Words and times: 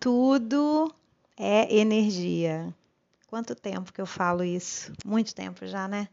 tudo 0.00 0.92
é 1.36 1.76
energia. 1.76 2.74
Quanto 3.26 3.54
tempo 3.54 3.92
que 3.92 4.00
eu 4.00 4.06
falo 4.06 4.42
isso? 4.42 4.92
Muito 5.04 5.34
tempo 5.34 5.66
já, 5.66 5.86
né? 5.86 6.08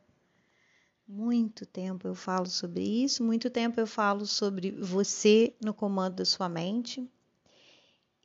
Muito 1.08 1.66
tempo 1.66 2.08
eu 2.08 2.16
falo 2.16 2.48
sobre 2.48 2.82
isso, 2.82 3.24
muito 3.24 3.50
tempo 3.50 3.80
eu 3.80 3.86
falo 3.86 4.26
sobre 4.26 4.72
você 4.72 5.56
no 5.64 5.74
comando 5.74 6.16
da 6.16 6.26
sua 6.26 6.50
mente. 6.50 7.08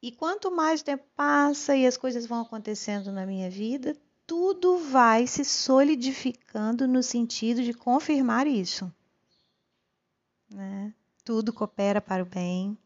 E 0.02 0.10
quanto 0.10 0.50
mais 0.50 0.82
tempo 0.82 1.04
passa 1.14 1.76
e 1.76 1.86
as 1.86 1.98
coisas 1.98 2.24
vão 2.24 2.40
acontecendo 2.40 3.12
na 3.12 3.26
minha 3.26 3.50
vida, 3.50 3.94
tudo 4.26 4.78
vai 4.78 5.26
se 5.26 5.44
solidificando 5.44 6.88
no 6.88 7.02
sentido 7.02 7.62
de 7.62 7.74
confirmar 7.74 8.46
isso. 8.46 8.90
Né? 10.48 10.94
Tudo 11.22 11.52
coopera 11.52 12.00
para 12.00 12.22
o 12.22 12.26
bem 12.26 12.78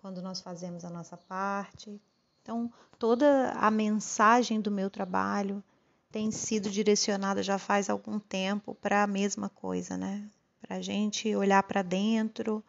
quando 0.00 0.22
nós 0.22 0.40
fazemos 0.40 0.84
a 0.84 0.90
nossa 0.90 1.16
parte. 1.16 2.00
Então, 2.42 2.72
toda 2.98 3.52
a 3.52 3.70
mensagem 3.70 4.60
do 4.60 4.70
meu 4.70 4.90
trabalho 4.90 5.62
tem 6.10 6.30
sido 6.30 6.70
direcionada 6.70 7.42
já 7.42 7.58
faz 7.58 7.88
algum 7.88 8.18
tempo 8.18 8.74
para 8.74 9.02
a 9.02 9.06
mesma 9.06 9.48
coisa, 9.48 9.96
né? 9.96 10.28
Para 10.60 10.76
a 10.76 10.80
gente 10.80 11.34
olhar 11.36 11.62
para 11.62 11.82
dentro, 11.82 12.64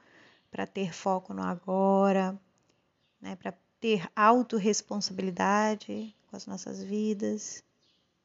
para 0.51 0.67
ter 0.67 0.93
foco 0.93 1.33
no 1.33 1.41
agora, 1.41 2.39
né? 3.19 3.35
para 3.35 3.53
ter 3.79 4.07
autorresponsabilidade 4.15 6.15
com 6.29 6.35
as 6.35 6.45
nossas 6.45 6.83
vidas, 6.83 7.63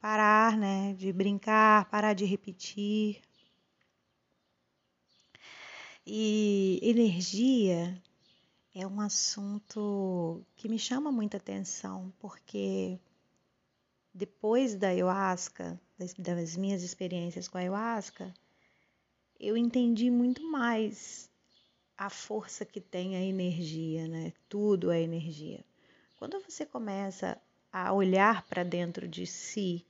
parar 0.01 0.57
né? 0.57 0.95
de 0.95 1.13
brincar, 1.13 1.89
parar 1.89 2.13
de 2.13 2.25
repetir. 2.25 3.23
E 6.05 6.81
energia 6.83 8.01
é 8.79 8.87
um 8.87 9.01
assunto 9.01 10.45
que 10.55 10.69
me 10.69 10.79
chama 10.79 11.11
muita 11.11 11.39
atenção, 11.39 12.13
porque 12.19 13.01
depois 14.13 14.75
da 14.75 14.89
ayahuasca, 14.89 15.81
das, 15.99 16.13
das 16.13 16.59
minhas 16.59 16.83
experiências 16.83 17.49
com 17.49 17.57
a 17.57 17.63
ayahuasca, 17.63 18.35
eu 19.41 19.57
entendi 19.57 20.11
muito 20.11 20.47
mais 20.51 21.31
a 21.97 22.11
força 22.11 22.67
que 22.67 22.79
tem 22.79 23.17
a 23.17 23.23
energia, 23.23 24.07
né? 24.07 24.35
Tudo 24.47 24.91
é 24.91 25.01
energia. 25.01 25.65
Quando 26.19 26.39
você 26.41 26.67
começa 26.67 27.41
a 27.73 27.95
olhar 27.95 28.43
para 28.43 28.63
dentro 28.63 29.09
de 29.09 29.27
si 29.27 29.87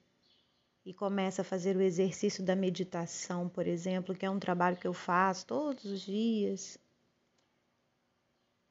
e 0.85 0.95
começa 0.95 1.43
a 1.43 1.45
fazer 1.45 1.77
o 1.77 1.83
exercício 1.83 2.45
da 2.45 2.55
meditação, 2.55 3.49
por 3.49 3.67
exemplo, 3.67 4.15
que 4.15 4.25
é 4.25 4.31
um 4.31 4.39
trabalho 4.39 4.77
que 4.77 4.87
eu 4.87 4.95
faço 4.95 5.45
todos 5.45 5.85
os 5.87 6.03
dias, 6.03 6.79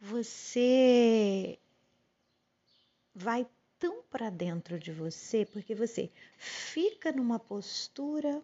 você 0.06 1.58
vai 3.14 3.48
tão 3.80 4.04
para 4.04 4.30
dentro 4.30 4.78
de 4.80 4.92
você, 4.92 5.46
porque 5.46 5.74
você 5.74 6.12
fica 6.38 7.12
numa 7.12 7.40
postura 7.40 8.42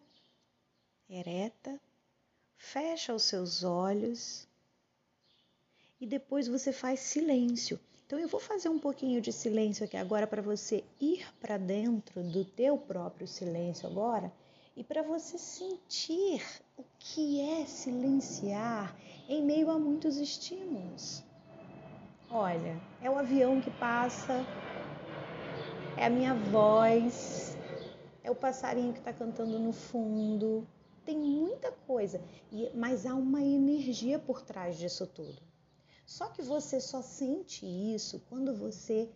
ereta, 1.07 1.79
fecha 2.57 3.13
os 3.13 3.23
seus 3.23 3.63
olhos 3.63 4.47
e 5.99 6.07
depois 6.07 6.47
você 6.47 6.73
faz 6.73 6.99
silêncio. 6.99 7.79
Então 8.07 8.17
eu 8.17 8.27
vou 8.27 8.39
fazer 8.39 8.69
um 8.69 8.79
pouquinho 8.79 9.21
de 9.21 9.31
silêncio 9.31 9.85
aqui 9.85 9.97
agora 9.97 10.25
para 10.25 10.41
você 10.41 10.83
ir 10.99 11.31
para 11.39 11.57
dentro 11.57 12.23
do 12.23 12.43
teu 12.43 12.75
próprio 12.77 13.27
silêncio 13.27 13.87
agora 13.87 14.33
e 14.75 14.83
para 14.83 15.03
você 15.03 15.37
sentir 15.37 16.43
o 16.75 16.83
que 16.97 17.39
é 17.39 17.65
silenciar 17.65 18.97
em 19.29 19.43
meio 19.43 19.69
a 19.69 19.77
muitos 19.77 20.17
estímulos. 20.17 21.23
Olha, 22.33 22.81
é 23.01 23.09
o 23.09 23.17
avião 23.17 23.59
que 23.59 23.69
passa 23.71 24.45
é 25.97 26.05
a 26.05 26.09
minha 26.09 26.33
voz, 26.33 27.57
é 28.23 28.31
o 28.31 28.35
passarinho 28.35 28.93
que 28.93 28.99
está 28.99 29.11
cantando 29.11 29.59
no 29.59 29.73
fundo. 29.73 30.65
Tem 31.03 31.17
muita 31.17 31.73
coisa, 31.73 32.21
mas 32.73 33.05
há 33.05 33.13
uma 33.15 33.41
energia 33.41 34.17
por 34.17 34.41
trás 34.41 34.77
disso 34.77 35.05
tudo. 35.05 35.41
Só 36.05 36.29
que 36.29 36.41
você 36.41 36.79
só 36.79 37.01
sente 37.01 37.65
isso 37.65 38.23
quando 38.29 38.55
você 38.55 39.11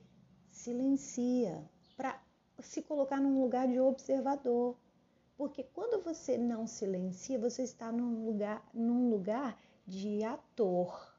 silencia 0.52 1.64
para 1.96 2.22
se 2.60 2.82
colocar 2.82 3.22
num 3.22 3.42
lugar 3.42 3.66
de 3.68 3.80
observador. 3.80 4.76
Porque 5.38 5.64
quando 5.64 6.04
você 6.04 6.38
não 6.38 6.68
silencia, 6.68 7.40
você 7.40 7.64
está 7.64 7.94
num 7.94 8.26
lugar, 8.26 8.62
num 8.74 9.10
lugar 9.10 9.58
de 9.88 10.22
ator. 10.22 11.15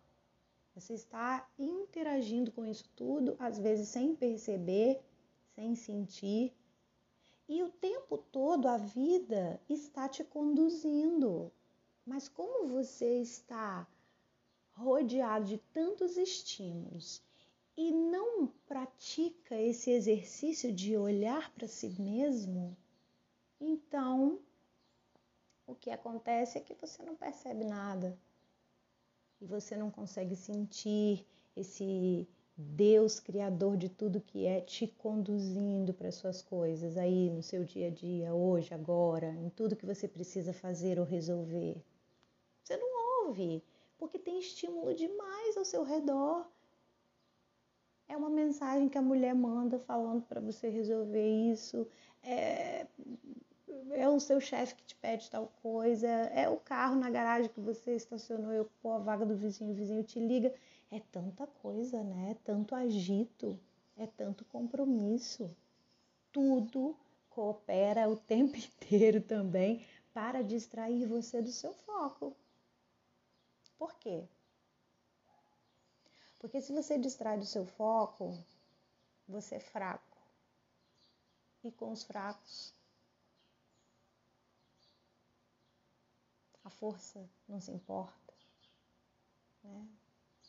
Você 0.77 0.93
está 0.93 1.49
interagindo 1.59 2.53
com 2.53 2.67
isso 2.67 2.87
tudo, 2.95 3.35
às 3.39 3.59
vezes 3.59 3.89
sem 3.89 4.15
perceber, 4.15 5.01
sem 5.55 5.75
sentir. 5.75 6.55
E 7.49 7.63
o 7.63 7.71
tempo 7.71 8.19
todo 8.19 8.69
a 8.69 8.77
vida 8.77 9.59
está 9.71 10.07
te 10.07 10.23
conduzindo. 10.23 11.51
Mas 12.05 12.29
como 12.29 12.69
você 12.69 13.23
está 13.23 13.89
rodeado 14.75 15.47
de 15.47 15.57
tantos 15.73 16.19
estímulos 16.19 17.23
e 17.75 17.91
não 17.91 18.47
pratica 18.67 19.59
esse 19.59 19.91
exercício 19.91 20.71
de 20.71 20.95
olhar 20.95 21.51
para 21.55 21.67
si 21.67 21.89
mesmo, 21.99 22.77
então 23.59 24.39
o 25.67 25.75
que 25.75 25.91
acontece 25.91 26.59
é 26.59 26.61
que 26.61 26.75
você 26.75 27.03
não 27.03 27.17
percebe 27.17 27.65
nada 27.65 28.19
e 29.41 29.47
você 29.47 29.77
não 29.77 29.91
consegue 29.91 30.35
sentir 30.35 31.27
esse 31.55 32.29
Deus, 32.57 33.21
Criador 33.21 33.77
de 33.77 33.91
tudo 33.91 34.21
que 34.21 34.47
é, 34.47 34.63
te 34.63 34.87
conduzindo 34.87 35.93
para 35.93 36.11
suas 36.11 36.41
coisas 36.41 36.97
aí 36.97 37.29
no 37.31 37.43
seu 37.43 37.65
dia 37.65 37.89
a 37.89 37.91
dia, 37.91 38.33
hoje, 38.33 38.73
agora, 38.73 39.29
em 39.29 39.51
tudo 39.51 39.77
que 39.77 39.85
você 39.85 40.09
precisa 40.09 40.55
fazer 40.55 40.99
ou 40.99 41.05
resolver. 41.05 41.77
Você 42.63 42.79
não 42.79 43.27
ouve, 43.27 43.63
porque 43.99 44.19
tem 44.19 44.39
estímulo 44.39 44.95
demais 44.95 45.57
ao 45.57 45.67
seu 45.67 45.83
redor. 45.83 46.47
É 48.09 48.17
uma 48.17 48.31
mensagem 48.31 48.89
que 48.89 48.97
a 48.97 49.03
mulher 49.03 49.35
manda 49.35 49.79
falando 49.79 50.23
para 50.23 50.41
você 50.41 50.71
resolver 50.71 51.53
isso. 51.53 51.87
É, 52.23 52.87
é 53.93 54.09
o 54.09 54.21
seu 54.21 54.41
chefe 54.41 54.75
que 54.75 54.85
te 54.85 54.95
pede 54.97 55.31
tal 55.31 55.49
coisa. 55.63 56.07
É 56.09 56.49
o 56.49 56.57
carro 56.57 56.97
na 56.97 57.11
garagem 57.11 57.51
que 57.51 57.61
você 57.61 57.95
estacionou 57.95 58.53
e 58.53 58.61
ocupou 58.61 58.93
a 58.93 58.99
vaga 58.99 59.25
do 59.27 59.37
vizinho. 59.37 59.73
O 59.73 59.75
vizinho 59.75 60.03
te 60.03 60.19
liga 60.19 60.53
é 60.91 61.01
tanta 61.13 61.47
coisa, 61.47 62.03
né? 62.03 62.33
É 62.33 62.35
tanto 62.45 62.75
agito, 62.75 63.59
é 63.97 64.07
tanto 64.07 64.45
compromisso. 64.47 65.55
Tudo 66.33 66.97
coopera 67.31 68.09
o 68.09 68.17
tempo 68.17 68.57
inteiro 68.57 69.21
também 69.21 69.85
para 70.13 70.43
distrair 70.43 71.07
você 71.07 71.43
do 71.43 71.53
seu 71.53 71.73
foco. 71.73 72.35
Por 73.79 73.95
quê? 73.97 74.25
Porque 76.39 76.61
se 76.61 76.73
você 76.73 76.99
distrai 76.99 77.39
do 77.39 77.45
seu 77.45 77.67
foco, 77.67 78.39
você 79.29 79.57
é 79.57 79.61
fraco. 79.61 80.17
E 81.65 81.71
com 81.73 81.91
os 81.91 82.05
fracos, 82.05 82.73
a 86.67 86.71
força 86.71 87.25
não 87.49 87.61
se 87.61 87.71
importa. 87.71 88.35
Né? 89.63 89.87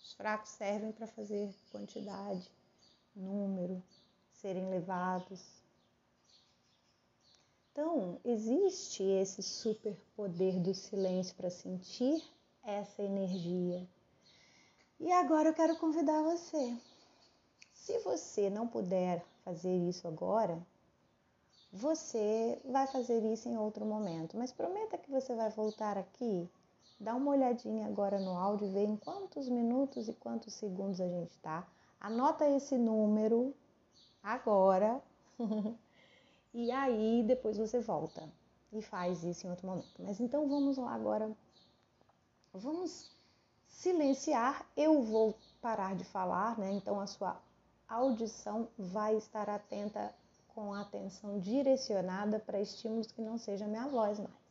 Os 0.02 0.14
fracos 0.14 0.50
servem 0.50 0.92
para 0.92 1.06
fazer 1.06 1.54
quantidade, 1.72 2.52
número, 3.16 3.84
serem 4.32 4.68
levados. 4.68 5.46
Então, 7.72 8.20
existe 8.26 9.04
esse 9.04 9.44
superpoder 9.44 10.60
do 10.60 10.74
silêncio 10.74 11.36
para 11.36 11.52
sentir 11.52 12.20
essa 12.64 13.04
energia. 13.04 13.88
E 15.00 15.12
agora 15.12 15.50
eu 15.50 15.54
quero 15.54 15.78
convidar 15.78 16.24
você. 16.24 16.76
Se 17.76 18.00
você 18.00 18.50
não 18.50 18.68
puder 18.68 19.24
fazer 19.46 19.76
isso 19.88 20.08
agora, 20.08 20.66
você 21.72 22.62
vai 22.66 22.88
fazer 22.88 23.22
isso 23.32 23.50
em 23.50 23.58
outro 23.58 23.86
momento, 23.86 24.38
mas 24.38 24.52
prometa 24.52 24.98
que 24.98 25.12
você 25.12 25.36
vai 25.36 25.50
voltar 25.50 25.98
aqui 25.98 26.50
Dá 27.00 27.14
uma 27.14 27.32
olhadinha 27.32 27.86
agora 27.86 28.20
no 28.20 28.36
áudio, 28.36 28.72
vê 28.72 28.84
em 28.84 28.98
quantos 28.98 29.48
minutos 29.48 30.08
e 30.08 30.14
quantos 30.14 30.56
segundos 30.56 31.00
a 31.00 31.08
gente 31.08 31.30
está. 31.30 31.68
Anota 32.00 32.50
esse 32.50 32.76
número 32.76 33.54
agora. 34.24 35.00
e 36.54 36.72
aí 36.72 37.24
depois 37.24 37.58
você 37.58 37.80
volta 37.80 38.28
e 38.74 38.82
faz 38.82 39.24
isso 39.24 39.46
em 39.46 39.52
outro 39.52 39.68
momento. 39.68 39.94
Mas 40.00 40.20
então 40.20 40.50
vamos 40.50 40.78
lá 40.78 40.92
agora. 40.92 41.32
Vamos 42.52 43.12
silenciar. 43.68 44.66
Eu 44.76 45.04
vou 45.04 45.36
parar 45.62 45.96
de 45.96 46.04
falar, 46.04 46.58
né? 46.58 46.72
Então 46.72 47.00
a 47.00 47.06
sua 47.06 47.40
audição 47.88 48.70
vai 48.76 49.16
estar 49.16 49.48
atenta 49.52 50.12
com 50.58 50.74
a 50.74 50.82
atenção 50.82 51.40
direcionada 51.40 52.40
para 52.40 52.60
estímulos 52.60 53.12
que 53.12 53.22
não 53.22 53.38
seja 53.38 53.68
minha 53.68 53.88
voz 53.88 54.18
mais 54.18 54.48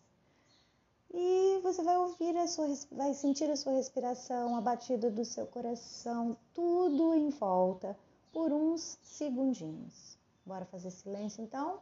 e 1.12 1.60
você 1.62 1.82
vai 1.82 1.96
ouvir 1.96 2.36
a 2.36 2.46
sua, 2.46 2.68
vai 2.92 3.14
sentir 3.14 3.50
a 3.50 3.56
sua 3.56 3.72
respiração, 3.72 4.54
a 4.54 4.60
batida 4.60 5.10
do 5.10 5.24
seu 5.24 5.46
coração, 5.46 6.36
tudo 6.52 7.14
em 7.14 7.30
volta, 7.30 7.98
por 8.32 8.52
uns 8.52 8.98
segundinhos. 9.02 10.18
Bora 10.44 10.66
fazer 10.66 10.90
silêncio 10.90 11.42
então? 11.42 11.80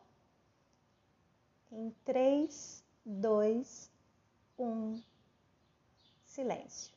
Em 1.73 1.91
3, 2.05 2.85
2, 3.05 3.91
1, 4.59 5.03
silêncio. 6.25 6.95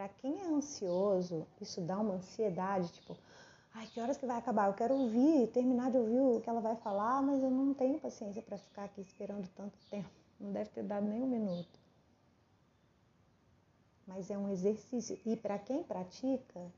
Para 0.00 0.08
quem 0.08 0.40
é 0.40 0.46
ansioso, 0.46 1.46
isso 1.60 1.78
dá 1.82 1.98
uma 1.98 2.14
ansiedade, 2.14 2.90
tipo, 2.90 3.14
ai, 3.74 3.86
que 3.88 4.00
horas 4.00 4.16
que 4.16 4.24
vai 4.24 4.38
acabar? 4.38 4.68
Eu 4.68 4.72
quero 4.72 4.94
ouvir, 4.94 5.48
terminar 5.48 5.90
de 5.90 5.98
ouvir 5.98 6.18
o 6.18 6.40
que 6.40 6.48
ela 6.48 6.62
vai 6.62 6.74
falar, 6.76 7.20
mas 7.20 7.42
eu 7.42 7.50
não 7.50 7.74
tenho 7.74 8.00
paciência 8.00 8.40
para 8.40 8.56
ficar 8.56 8.84
aqui 8.84 9.02
esperando 9.02 9.46
tanto 9.48 9.78
tempo. 9.90 10.08
Não 10.40 10.52
deve 10.52 10.70
ter 10.70 10.84
dado 10.84 11.06
nem 11.06 11.22
um 11.22 11.26
minuto. 11.26 11.78
Mas 14.06 14.30
é 14.30 14.38
um 14.38 14.48
exercício. 14.48 15.20
E 15.26 15.36
para 15.36 15.58
quem 15.58 15.84
pratica, 15.84 16.72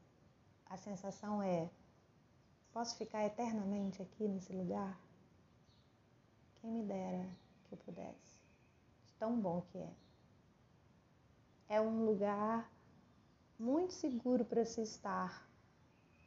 a 0.67 0.77
sensação 0.77 1.41
é: 1.41 1.71
posso 2.73 2.97
ficar 2.97 3.25
eternamente 3.25 4.03
aqui 4.03 4.27
nesse 4.27 4.53
lugar? 4.53 4.99
Quem 6.57 6.73
me 6.73 6.83
dera 6.83 7.29
que 7.69 7.75
eu 7.75 7.79
pudesse. 7.79 8.41
Tão 9.17 9.39
bom 9.39 9.63
que 9.71 9.79
é. 9.79 9.93
É 11.69 11.81
um 11.81 12.05
lugar 12.05 12.72
muito 13.59 13.93
seguro 13.93 14.45
para 14.45 14.65
se 14.65 14.81
estar 14.81 15.47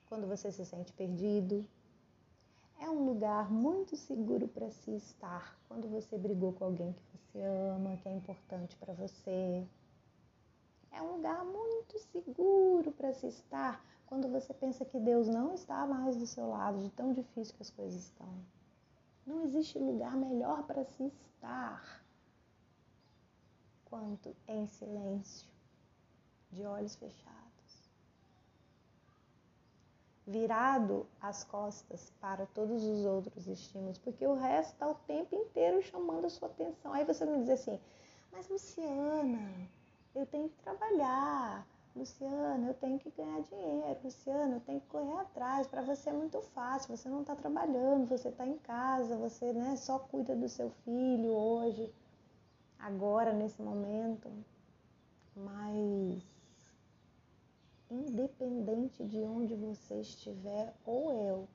quando 0.07 0.27
você 0.27 0.51
se 0.51 0.65
sente 0.65 0.93
perdido. 0.93 1.65
É 2.79 2.89
um 2.89 3.05
lugar 3.05 3.51
muito 3.51 3.95
seguro 3.95 4.47
para 4.47 4.69
se 4.69 4.91
estar 4.91 5.57
quando 5.67 5.87
você 5.87 6.17
brigou 6.17 6.53
com 6.53 6.65
alguém 6.65 6.93
que 6.93 7.03
você 7.11 7.41
ama, 7.41 7.97
que 7.97 8.07
é 8.07 8.13
importante 8.13 8.75
para 8.75 8.93
você. 8.93 9.65
É 10.91 11.01
um 11.01 11.15
lugar 11.15 11.43
muito 11.43 11.97
seguro 11.99 12.91
para 12.91 13.13
se 13.13 13.27
estar 13.27 13.83
quando 14.05 14.27
você 14.29 14.53
pensa 14.53 14.85
que 14.85 14.99
Deus 14.99 15.27
não 15.27 15.53
está 15.53 15.85
mais 15.85 16.15
do 16.15 16.27
seu 16.27 16.49
lado, 16.49 16.79
de 16.79 16.89
tão 16.91 17.11
difícil 17.11 17.55
que 17.55 17.63
as 17.63 17.69
coisas 17.69 18.05
estão. 18.05 18.29
Não 19.25 19.43
existe 19.43 19.79
lugar 19.79 20.15
melhor 20.15 20.63
para 20.63 20.85
se 20.85 21.05
estar 21.05 22.05
quanto 23.85 24.35
em 24.47 24.67
silêncio 24.67 25.54
de 26.55 26.65
olhos 26.65 26.95
fechados. 26.95 27.35
Virado 30.25 31.05
as 31.21 31.43
costas 31.43 32.11
para 32.19 32.47
todos 32.47 32.83
os 32.83 33.05
outros 33.05 33.47
estímulos, 33.47 33.99
porque 33.99 34.25
o 34.25 34.33
resto 34.33 34.73
está 34.73 34.87
o 34.87 34.95
tempo 34.95 35.35
inteiro 35.35 35.81
chamando 35.83 36.25
a 36.25 36.29
sua 36.29 36.47
atenção. 36.47 36.93
Aí 36.93 37.05
você 37.05 37.25
me 37.25 37.39
diz 37.39 37.49
assim, 37.49 37.79
mas 38.31 38.49
Luciana, 38.49 39.69
eu 40.15 40.25
tenho 40.25 40.49
que 40.49 40.57
trabalhar, 40.63 41.67
Luciana, 41.95 42.67
eu 42.67 42.73
tenho 42.73 42.99
que 42.99 43.09
ganhar 43.11 43.41
dinheiro, 43.43 43.99
Luciana, 44.03 44.55
eu 44.55 44.59
tenho 44.61 44.81
que 44.81 44.87
correr 44.87 45.17
atrás. 45.19 45.67
Para 45.67 45.81
você 45.81 46.09
é 46.09 46.13
muito 46.13 46.41
fácil, 46.41 46.95
você 46.95 47.07
não 47.07 47.21
está 47.21 47.35
trabalhando, 47.35 48.07
você 48.07 48.29
está 48.29 48.45
em 48.45 48.57
casa, 48.57 49.15
você 49.15 49.53
né, 49.53 49.75
só 49.77 49.99
cuida 49.99 50.35
do 50.35 50.49
seu 50.49 50.69
filho 50.83 51.31
hoje, 51.31 51.93
agora, 52.79 53.31
nesse 53.31 53.61
momento. 53.61 54.29
Mas 55.35 56.34
independente 57.95 59.03
de 59.03 59.19
onde 59.19 59.55
você 59.55 60.01
estiver 60.01 60.73
ou 60.85 61.11
eu. 61.11 61.47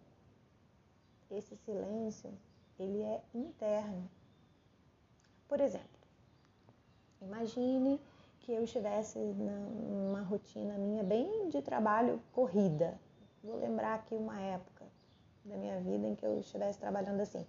Esse 1.30 1.56
silêncio, 1.56 2.32
ele 2.78 3.02
é 3.02 3.22
interno. 3.34 4.10
Por 5.48 5.60
exemplo, 5.60 6.00
imagine 7.20 8.00
que 8.40 8.52
eu 8.52 8.64
estivesse 8.64 9.18
numa 9.18 10.22
rotina 10.22 10.76
minha 10.78 11.04
bem 11.04 11.48
de 11.48 11.62
trabalho 11.62 12.20
corrida. 12.32 12.98
Vou 13.44 13.56
lembrar 13.56 13.94
aqui 13.94 14.14
uma 14.14 14.40
época 14.40 14.86
da 15.44 15.56
minha 15.56 15.80
vida 15.80 16.06
em 16.06 16.14
que 16.14 16.26
eu 16.26 16.38
estivesse 16.38 16.78
trabalhando 16.78 17.20
assim. 17.20 17.46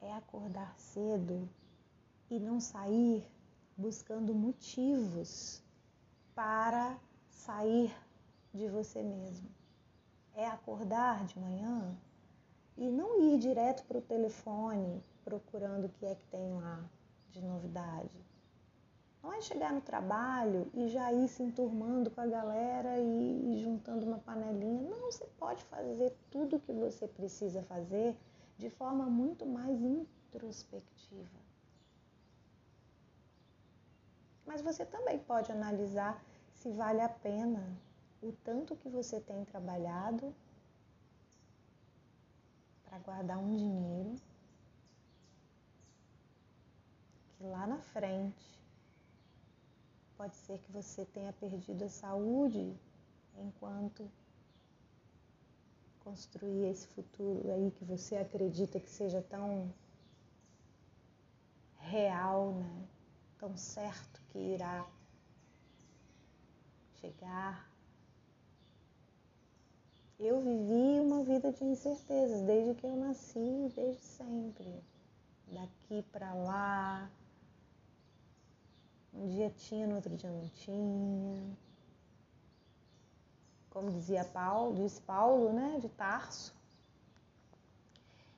É 0.00 0.12
acordar 0.12 0.74
cedo 0.78 1.48
e 2.30 2.38
não 2.38 2.60
sair 2.60 3.26
buscando 3.76 4.34
motivos 4.34 5.63
para 6.34 6.98
sair 7.30 7.94
de 8.52 8.68
você 8.68 9.02
mesmo. 9.02 9.48
É 10.34 10.46
acordar 10.46 11.24
de 11.24 11.38
manhã 11.38 11.96
e 12.76 12.88
não 12.90 13.20
ir 13.20 13.38
direto 13.38 13.84
para 13.84 13.98
o 13.98 14.02
telefone 14.02 15.00
procurando 15.24 15.86
o 15.86 15.88
que 15.88 16.06
é 16.06 16.14
que 16.14 16.26
tem 16.26 16.52
lá 16.54 16.84
de 17.30 17.40
novidade. 17.40 18.18
Não 19.22 19.32
é 19.32 19.40
chegar 19.40 19.72
no 19.72 19.80
trabalho 19.80 20.70
e 20.74 20.88
já 20.88 21.12
ir 21.12 21.28
se 21.28 21.42
enturmando 21.42 22.10
com 22.10 22.20
a 22.20 22.26
galera 22.26 22.98
e, 22.98 23.58
juntando 23.62 24.04
uma 24.04 24.18
panelinha. 24.18 24.82
Não, 24.82 25.10
você 25.10 25.24
pode 25.38 25.64
fazer 25.64 26.14
tudo 26.30 26.56
o 26.56 26.60
que 26.60 26.72
você 26.72 27.08
precisa 27.08 27.62
fazer 27.62 28.14
de 28.58 28.68
forma 28.68 29.06
muito 29.06 29.46
mais 29.46 29.80
introspectiva. 29.80 31.43
Mas 34.46 34.60
você 34.60 34.84
também 34.84 35.18
pode 35.18 35.50
analisar 35.50 36.22
se 36.52 36.70
vale 36.70 37.00
a 37.00 37.08
pena 37.08 37.62
o 38.22 38.32
tanto 38.32 38.76
que 38.76 38.88
você 38.88 39.20
tem 39.20 39.44
trabalhado 39.44 40.34
para 42.84 42.98
guardar 42.98 43.38
um 43.38 43.56
dinheiro 43.56 44.16
que 47.36 47.44
lá 47.44 47.66
na 47.66 47.78
frente 47.78 48.58
pode 50.16 50.34
ser 50.36 50.58
que 50.58 50.72
você 50.72 51.04
tenha 51.06 51.32
perdido 51.32 51.84
a 51.84 51.88
saúde 51.88 52.74
enquanto 53.36 54.10
construir 56.00 56.66
esse 56.70 56.86
futuro 56.88 57.50
aí 57.50 57.70
que 57.72 57.84
você 57.84 58.16
acredita 58.16 58.78
que 58.78 58.88
seja 58.88 59.20
tão 59.22 59.72
real, 61.78 62.52
né? 62.52 62.86
tão 63.38 63.56
certo 63.56 64.23
que 64.34 64.38
irá 64.40 64.84
chegar. 67.00 67.70
Eu 70.18 70.40
vivi 70.40 70.98
uma 71.00 71.22
vida 71.22 71.52
de 71.52 71.64
incertezas 71.64 72.42
desde 72.42 72.74
que 72.74 72.84
eu 72.84 72.96
nasci, 72.96 73.72
desde 73.76 74.02
sempre. 74.02 74.82
Daqui 75.46 76.02
para 76.10 76.34
lá. 76.34 77.08
Um 79.12 79.28
dia 79.28 79.50
tinha, 79.50 79.86
no 79.86 79.94
outro 79.94 80.16
dia 80.16 80.30
não 80.30 80.48
tinha. 80.48 81.56
Como 83.70 83.92
dizia 83.92 84.24
Paulo, 84.24 84.74
diz 84.74 84.98
Paulo, 84.98 85.52
né, 85.52 85.78
de 85.80 85.88
Tarso, 85.90 86.54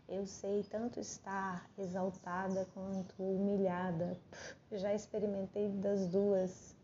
eu 0.09 0.27
sei 0.27 0.63
tanto 0.65 1.01
estar 1.01 1.69
exaltada 1.79 2.67
quanto 2.75 3.23
humilhada. 3.23 4.19
Já 4.73 4.95
experimentei 4.95 5.69
das 5.69 6.07
duas. 6.09 6.75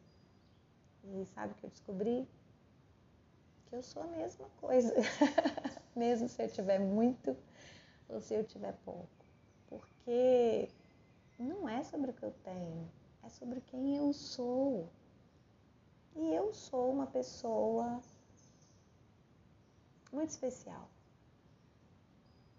E 1.04 1.24
sabe 1.34 1.52
o 1.52 1.56
que 1.56 1.64
eu 1.66 1.70
descobri? 1.70 2.28
Que 3.66 3.76
eu 3.76 3.82
sou 3.82 4.02
a 4.02 4.06
mesma 4.06 4.48
coisa. 4.60 4.94
Mesmo 5.96 6.28
se 6.28 6.42
eu 6.42 6.48
tiver 6.48 6.78
muito 6.78 7.36
ou 8.08 8.20
se 8.20 8.34
eu 8.34 8.44
tiver 8.44 8.72
pouco. 8.84 9.08
Porque 9.68 10.68
não 11.38 11.68
é 11.68 11.82
sobre 11.82 12.10
o 12.10 12.14
que 12.14 12.22
eu 12.22 12.32
tenho, 12.44 12.88
é 13.22 13.28
sobre 13.28 13.60
quem 13.62 13.96
eu 13.96 14.12
sou. 14.12 14.88
E 16.14 16.34
eu 16.34 16.52
sou 16.52 16.92
uma 16.92 17.06
pessoa 17.06 18.00
muito 20.12 20.28
especial. 20.28 20.88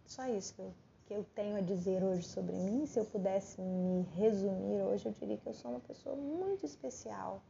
Só 0.05 0.27
isso 0.27 0.53
que 0.55 0.61
eu, 0.61 0.73
que 1.05 1.13
eu 1.13 1.23
tenho 1.35 1.57
a 1.57 1.61
dizer 1.61 2.03
hoje 2.03 2.23
sobre 2.27 2.55
mim. 2.55 2.85
Se 2.85 2.99
eu 2.99 3.05
pudesse 3.05 3.61
me 3.61 4.03
resumir 4.15 4.81
hoje, 4.81 5.05
eu 5.05 5.11
diria 5.11 5.37
que 5.37 5.47
eu 5.47 5.53
sou 5.53 5.71
uma 5.71 5.79
pessoa 5.79 6.15
muito 6.15 6.65
especial, 6.65 7.41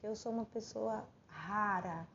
que 0.00 0.06
eu 0.06 0.14
sou 0.14 0.32
uma 0.32 0.46
pessoa 0.46 1.08
rara. 1.26 2.06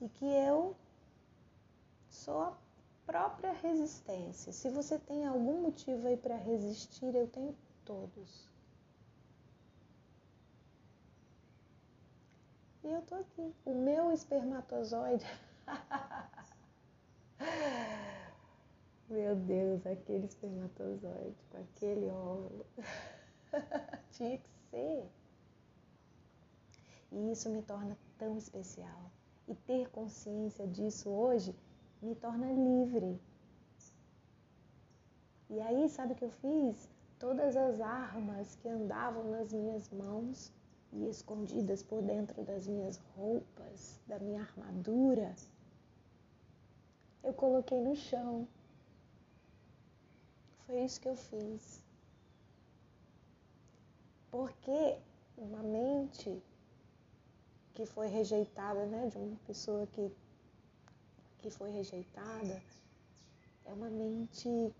E 0.00 0.08
que 0.08 0.26
eu 0.26 0.76
sou 2.10 2.40
a 2.42 2.56
própria 3.06 3.52
resistência. 3.52 4.52
Se 4.52 4.68
você 4.70 4.98
tem 4.98 5.26
algum 5.26 5.62
motivo 5.62 6.06
aí 6.06 6.16
para 6.16 6.36
resistir, 6.36 7.14
eu 7.14 7.28
tenho 7.28 7.56
todos. 7.84 8.48
E 12.84 12.88
eu 12.88 13.02
tô 13.02 13.14
aqui, 13.16 13.54
o 13.64 13.74
meu 13.74 14.12
espermatozoide. 14.12 15.26
Meu 19.08 19.36
Deus, 19.36 19.86
aquele 19.86 20.26
espermatozoide 20.26 21.36
com 21.50 21.58
aquele 21.58 22.06
óvulo. 22.06 22.66
Tinha 24.10 24.38
que 24.38 24.50
ser. 24.70 25.08
E 27.12 27.30
isso 27.30 27.48
me 27.50 27.62
torna 27.62 27.96
tão 28.18 28.36
especial. 28.36 29.10
E 29.46 29.54
ter 29.54 29.88
consciência 29.90 30.66
disso 30.66 31.08
hoje 31.08 31.54
me 32.02 32.14
torna 32.14 32.52
livre. 32.52 33.20
E 35.48 35.60
aí, 35.60 35.88
sabe 35.88 36.12
o 36.12 36.16
que 36.16 36.24
eu 36.24 36.30
fiz? 36.30 36.88
Todas 37.18 37.56
as 37.56 37.80
armas 37.80 38.56
que 38.56 38.68
andavam 38.68 39.30
nas 39.30 39.52
minhas 39.52 39.88
mãos 39.90 40.52
e 40.92 41.08
escondidas 41.08 41.82
por 41.82 42.02
dentro 42.02 42.42
das 42.42 42.66
minhas 42.66 42.96
roupas, 43.14 44.00
da 44.06 44.18
minha 44.18 44.42
armadura, 44.42 45.34
eu 47.26 47.34
coloquei 47.34 47.80
no 47.80 47.96
chão. 47.96 48.46
Foi 50.64 50.80
isso 50.84 51.00
que 51.00 51.08
eu 51.08 51.16
fiz. 51.16 51.82
Porque 54.30 54.96
uma 55.36 55.62
mente 55.62 56.40
que 57.74 57.84
foi 57.84 58.06
rejeitada, 58.06 58.86
né, 58.86 59.08
de 59.08 59.18
uma 59.18 59.36
pessoa 59.46 59.86
que, 59.88 60.10
que 61.40 61.50
foi 61.50 61.70
rejeitada, 61.70 62.62
é 63.64 63.72
uma 63.72 63.90
mente 63.90 64.72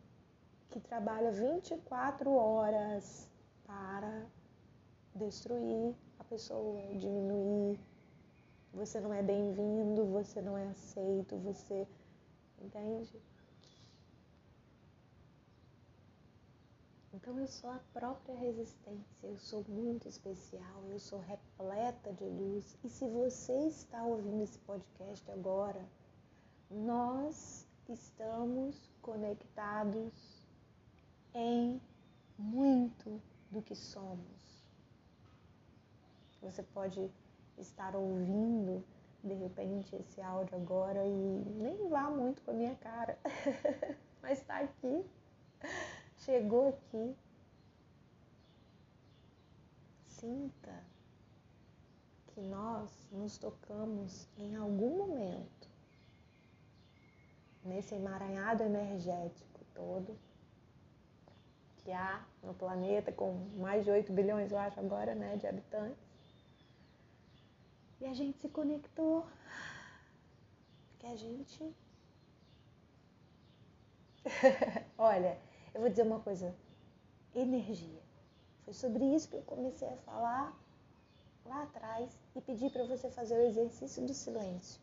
que 0.71 0.79
trabalha 0.79 1.33
24 1.33 2.31
horas 2.33 3.29
para 3.67 4.25
destruir 5.17 5.95
a 6.21 6.25
pessoa, 6.25 6.81
diminuir. 6.95 7.81
Você 8.73 9.01
não 9.01 9.13
é 9.13 9.23
bem-vindo, 9.23 10.05
você 10.07 10.41
não 10.41 10.57
é 10.57 10.69
aceito, 10.69 11.37
você. 11.39 11.89
Entende? 12.61 13.21
Então 17.13 17.41
eu 17.41 17.47
sou 17.47 17.71
a 17.71 17.81
própria 17.93 18.37
resistência, 18.37 19.27
eu 19.27 19.39
sou 19.39 19.65
muito 19.69 20.07
especial, 20.07 20.85
eu 20.91 20.99
sou 20.99 21.19
repleta 21.19 22.13
de 22.13 22.25
luz. 22.25 22.77
E 22.85 22.89
se 22.89 23.09
você 23.09 23.67
está 23.67 24.03
ouvindo 24.03 24.43
esse 24.43 24.59
podcast 24.61 25.29
agora, 25.31 25.85
nós 26.71 27.67
estamos 27.89 28.91
conectados 29.01 30.45
em 31.35 31.81
muito 32.39 33.21
do 33.51 33.63
que 33.63 33.75
somos. 33.75 34.65
Você 36.43 36.63
pode 36.63 37.11
estar 37.57 37.97
ouvindo 37.97 38.85
de 39.27 39.35
repente 39.35 39.95
esse 39.97 40.21
áudio 40.21 40.57
agora 40.57 41.05
e 41.05 41.45
nem 41.57 41.89
vá 41.89 42.11
muito 42.11 42.43
com 42.43 42.53
a 42.53 42.55
minha 42.55 42.75
cara, 42.77 43.19
mas 44.23 44.39
está 44.39 44.59
aqui. 44.61 45.05
Chegou 46.19 46.69
aqui, 46.69 47.17
sinta 50.07 50.85
que 52.29 52.41
nós 52.41 53.09
nos 53.13 53.37
tocamos 53.39 54.29
em 54.39 54.57
algum 54.57 54.99
momento 54.99 55.69
nesse 57.65 57.95
emaranhado 57.95 58.63
energético 58.63 59.65
todo 59.75 60.17
que 61.79 61.93
há 61.93 62.25
no 62.43 62.53
planeta 62.53 63.13
com 63.13 63.33
mais 63.57 63.85
de 63.85 63.91
8 63.91 64.13
bilhões, 64.13 64.51
eu 64.51 64.59
acho 64.59 64.81
agora, 64.81 65.15
né, 65.15 65.37
de 65.37 65.47
habitantes. 65.47 66.06
E 68.01 68.07
a 68.07 68.15
gente 68.15 68.39
se 68.39 68.49
conectou. 68.49 69.27
Que 70.99 71.07
a 71.07 71.17
gente 71.17 71.75
Olha, 74.99 75.39
eu 75.75 75.81
vou 75.81 75.91
dizer 75.91 76.03
uma 76.03 76.21
coisa: 76.21 76.55
energia. 77.35 78.03
Foi 78.65 78.75
sobre 78.75 79.05
isso 79.15 79.29
que 79.29 79.37
eu 79.37 79.43
comecei 79.43 79.89
a 79.89 79.97
falar 79.99 80.57
lá 81.45 81.63
atrás 81.63 82.19
e 82.35 82.41
pedi 82.41 82.69
para 82.69 82.85
você 82.85 83.09
fazer 83.11 83.37
o 83.37 83.47
exercício 83.47 84.05
do 84.05 84.13
silêncio. 84.13 84.81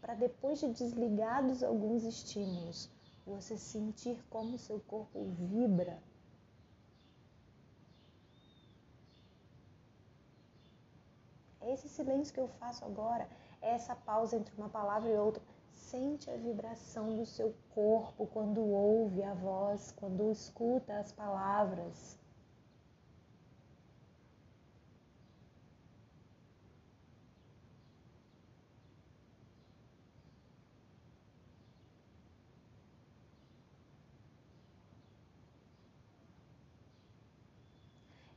Para 0.00 0.14
depois 0.14 0.58
de 0.58 0.72
desligados 0.72 1.62
alguns 1.62 2.02
estímulos, 2.02 2.90
você 3.24 3.56
sentir 3.56 4.18
como 4.28 4.58
seu 4.58 4.80
corpo 4.80 5.24
vibra. 5.24 5.98
Esse 11.76 11.88
silêncio 11.88 12.32
que 12.34 12.40
eu 12.40 12.48
faço 12.48 12.84
agora, 12.84 13.28
é 13.60 13.70
essa 13.74 13.94
pausa 13.94 14.36
entre 14.36 14.54
uma 14.56 14.68
palavra 14.68 15.10
e 15.10 15.16
outra 15.16 15.42
Sente 15.76 16.30
a 16.30 16.36
vibração 16.36 17.16
do 17.16 17.24
seu 17.26 17.54
corpo 17.74 18.26
quando 18.26 18.60
ouve 18.60 19.22
a 19.22 19.34
voz, 19.34 19.92
quando 19.92 20.32
escuta 20.32 20.98
as 20.98 21.12
palavras. 21.12 22.18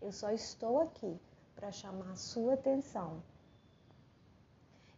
Eu 0.01 0.11
só 0.11 0.29
estou 0.31 0.81
aqui 0.81 1.19
para 1.59 1.73
chamar 1.73 2.15
sua 2.15 2.53
atenção 2.53 3.21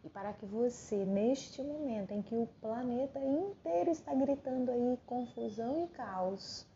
e 0.04 0.10
para 0.10 0.32
que 0.32 0.46
você, 0.46 1.06
neste 1.06 1.64
momento 1.64 2.12
em 2.12 2.22
que 2.22 2.36
o 2.36 2.48
planeta 2.62 3.20
inteiro 3.20 3.90
está 3.90 4.14
gritando 4.14 4.70
aí 4.70 5.00
confusão 5.08 5.84
e 5.84 5.88
caos, 5.88 6.68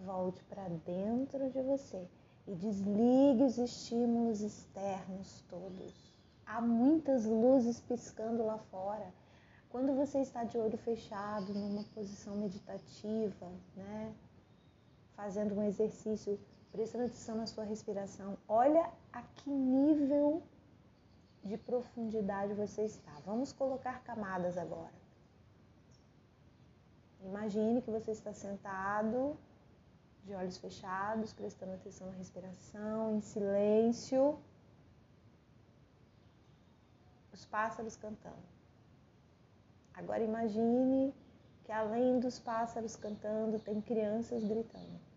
volte 0.00 0.42
para 0.44 0.68
dentro 0.84 1.50
de 1.50 1.62
você 1.62 2.08
e 2.48 2.54
desligue 2.56 3.44
os 3.44 3.58
estímulos 3.58 4.40
externos 4.40 5.44
todos. 5.48 6.12
Há 6.44 6.60
muitas 6.60 7.24
luzes 7.24 7.80
piscando 7.80 8.44
lá 8.44 8.58
fora. 8.70 9.12
Quando 9.70 9.94
você 9.94 10.20
está 10.20 10.42
de 10.42 10.58
olho 10.58 10.78
fechado, 10.78 11.54
numa 11.54 11.84
posição 11.94 12.36
meditativa, 12.36 13.46
né? 13.76 14.12
Fazendo 15.14 15.54
um 15.54 15.62
exercício, 15.62 16.40
prestando 16.72 17.04
atenção 17.04 17.36
na 17.36 17.46
sua 17.46 17.64
respiração, 17.64 18.38
olha 18.46 18.90
a 19.12 19.22
que 19.22 19.50
nível 19.50 20.42
de 21.44 21.56
profundidade 21.56 22.54
você 22.54 22.82
está. 22.84 23.12
Vamos 23.24 23.52
colocar 23.52 24.02
camadas 24.04 24.58
agora. 24.58 24.98
Imagine 27.22 27.82
que 27.82 27.90
você 27.90 28.12
está 28.12 28.32
sentado, 28.32 29.36
de 30.24 30.34
olhos 30.34 30.58
fechados, 30.58 31.32
prestando 31.32 31.72
atenção 31.72 32.06
na 32.08 32.16
respiração, 32.16 33.16
em 33.16 33.20
silêncio. 33.20 34.38
Os 37.32 37.44
pássaros 37.46 37.96
cantando. 37.96 38.46
Agora 39.94 40.22
imagine 40.22 41.14
que 41.64 41.72
além 41.72 42.20
dos 42.20 42.38
pássaros 42.38 42.94
cantando, 42.94 43.58
tem 43.58 43.80
crianças 43.80 44.44
gritando. 44.44 45.07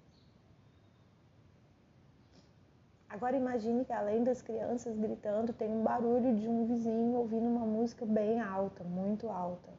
Agora 3.11 3.35
imagine 3.35 3.83
que 3.83 3.91
além 3.91 4.23
das 4.23 4.41
crianças 4.41 4.97
gritando, 4.97 5.51
tem 5.51 5.69
um 5.69 5.83
barulho 5.83 6.33
de 6.33 6.47
um 6.47 6.65
vizinho 6.65 7.17
ouvindo 7.17 7.45
uma 7.45 7.65
música 7.65 8.05
bem 8.05 8.39
alta, 8.39 8.85
muito 8.85 9.27
alta. 9.29 9.69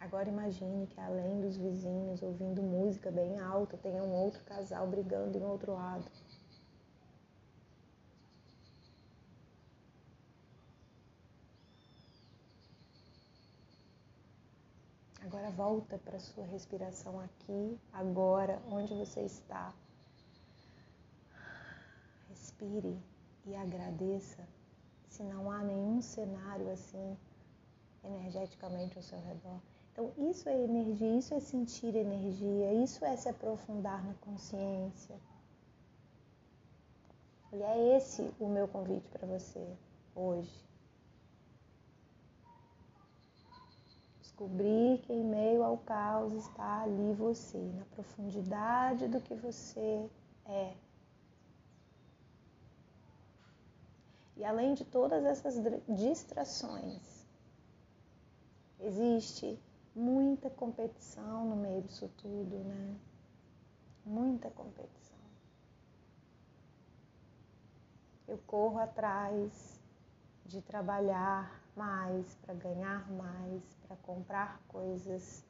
Agora 0.00 0.30
imagine 0.30 0.86
que 0.86 0.98
além 0.98 1.42
dos 1.42 1.58
vizinhos 1.58 2.22
ouvindo 2.22 2.62
música 2.62 3.10
bem 3.10 3.38
alta, 3.38 3.76
tem 3.76 4.00
um 4.00 4.12
outro 4.12 4.42
casal 4.44 4.86
brigando 4.86 5.36
em 5.36 5.44
outro 5.44 5.74
lado. 5.74 6.06
Agora 15.22 15.39
volta 15.50 15.98
para 15.98 16.18
sua 16.18 16.44
respiração 16.46 17.20
aqui, 17.20 17.78
agora, 17.92 18.60
onde 18.70 18.94
você 18.94 19.20
está. 19.20 19.72
Respire 22.28 22.96
e 23.46 23.54
agradeça 23.54 24.46
se 25.08 25.22
não 25.22 25.50
há 25.50 25.58
nenhum 25.58 26.00
cenário 26.00 26.70
assim 26.70 27.16
energeticamente 28.02 28.96
ao 28.96 29.02
seu 29.02 29.20
redor. 29.20 29.60
Então, 29.92 30.12
isso 30.30 30.48
é 30.48 30.58
energia, 30.58 31.18
isso 31.18 31.34
é 31.34 31.40
sentir 31.40 31.94
energia, 31.94 32.72
isso 32.72 33.04
é 33.04 33.16
se 33.16 33.28
aprofundar 33.28 34.02
na 34.04 34.14
consciência. 34.14 35.16
E 37.52 37.62
é 37.62 37.96
esse 37.96 38.32
o 38.38 38.48
meu 38.48 38.68
convite 38.68 39.08
para 39.08 39.26
você 39.26 39.66
hoje. 40.14 40.69
Descobrir 44.40 45.02
que 45.02 45.12
em 45.12 45.22
meio 45.22 45.62
ao 45.62 45.76
caos 45.76 46.32
está 46.32 46.80
ali 46.84 47.12
você, 47.12 47.58
na 47.58 47.84
profundidade 47.94 49.06
do 49.06 49.20
que 49.20 49.34
você 49.34 50.08
é. 50.46 50.72
E 54.38 54.42
além 54.42 54.72
de 54.72 54.82
todas 54.82 55.26
essas 55.26 55.56
distrações, 55.86 57.26
existe 58.80 59.60
muita 59.94 60.48
competição 60.48 61.44
no 61.44 61.56
meio 61.56 61.82
disso 61.82 62.10
tudo, 62.16 62.56
né? 62.60 62.96
Muita 64.06 64.48
competição. 64.48 65.18
Eu 68.26 68.38
corro 68.46 68.78
atrás 68.78 69.78
de 70.50 70.60
trabalhar 70.62 71.62
mais, 71.76 72.34
para 72.42 72.52
ganhar 72.54 73.08
mais, 73.12 73.62
para 73.86 73.96
comprar 73.98 74.60
coisas, 74.66 75.44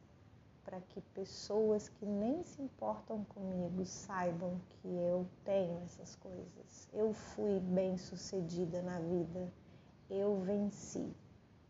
para 0.63 0.79
que 0.79 1.01
pessoas 1.01 1.89
que 1.89 2.05
nem 2.05 2.43
se 2.43 2.61
importam 2.61 3.25
comigo 3.25 3.83
saibam 3.87 4.61
que 4.69 4.89
eu 4.89 5.27
tenho 5.43 5.81
essas 5.85 6.15
coisas. 6.17 6.87
Eu 6.93 7.15
fui 7.15 7.61
bem 7.61 7.97
sucedida 7.97 8.83
na 8.83 8.99
vida, 9.01 9.51
eu 10.11 10.39
venci, 10.41 11.11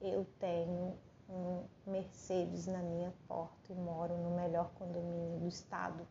eu 0.00 0.26
tenho 0.40 0.98
um 1.28 1.62
Mercedes 1.86 2.66
na 2.66 2.82
minha 2.82 3.14
porta 3.28 3.72
e 3.72 3.76
moro 3.76 4.18
no 4.18 4.34
melhor 4.34 4.70
condomínio 4.72 5.38
do 5.38 5.46
estado. 5.46 6.04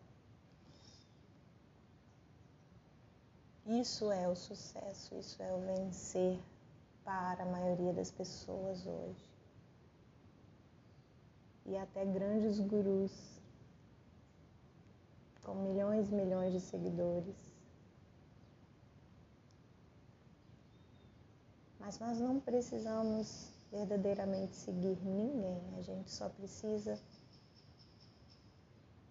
Isso 3.65 4.09
é 4.09 4.25
o 4.25 4.35
sucesso, 4.37 5.15
isso 5.15 5.43
é 5.43 5.53
o 5.53 5.59
vencer 5.59 6.39
para 7.03 7.43
a 7.43 7.45
maioria 7.45 7.93
das 7.93 8.11
pessoas 8.11 8.85
hoje. 8.85 9.29
E 11.65 11.77
até 11.77 12.05
grandes 12.05 12.59
gurus 12.59 13.39
com 15.43 15.55
milhões 15.55 16.09
e 16.09 16.13
milhões 16.13 16.53
de 16.53 16.59
seguidores. 16.59 17.35
Mas 21.79 21.97
nós 21.97 22.19
não 22.19 22.39
precisamos 22.39 23.51
verdadeiramente 23.71 24.55
seguir 24.55 24.97
ninguém, 25.03 25.61
a 25.77 25.81
gente 25.81 26.11
só 26.11 26.29
precisa 26.29 26.99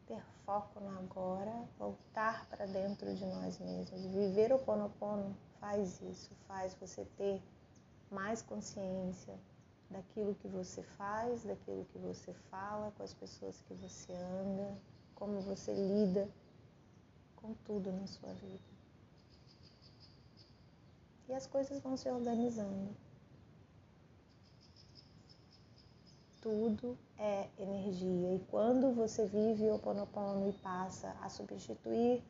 ter 0.06 0.22
foco 0.44 0.80
no 0.80 0.98
agora, 0.98 1.68
voltar 1.78 2.46
para 2.46 2.66
dentro 2.66 3.14
de 3.14 3.26
nós 3.26 3.58
mesmos. 3.58 4.04
Viver 4.06 4.52
o 4.52 4.58
Ponopono 4.58 5.36
faz 5.60 6.00
isso, 6.02 6.34
faz 6.46 6.74
você 6.74 7.04
ter 7.16 7.42
mais 8.10 8.42
consciência 8.42 9.34
daquilo 9.90 10.34
que 10.34 10.48
você 10.48 10.82
faz, 10.82 11.44
daquilo 11.44 11.84
que 11.86 11.98
você 11.98 12.32
fala, 12.50 12.92
com 12.92 13.02
as 13.02 13.14
pessoas 13.14 13.60
que 13.62 13.74
você 13.74 14.12
anda, 14.12 14.76
como 15.14 15.40
você 15.40 15.72
lida 15.72 16.28
com 17.36 17.54
tudo 17.64 17.92
na 17.92 18.06
sua 18.06 18.32
vida. 18.34 18.68
E 21.28 21.34
as 21.34 21.46
coisas 21.46 21.80
vão 21.82 21.96
se 21.96 22.08
organizando. 22.08 22.96
Tudo 26.40 26.96
é 27.18 27.48
energia 27.58 28.34
e 28.34 28.38
quando 28.50 28.94
você 28.94 29.26
vive 29.26 29.68
o 29.70 29.78
Ponopono 29.78 30.48
e 30.48 30.52
passa 30.52 31.14
a 31.20 31.28
substituir 31.28 32.22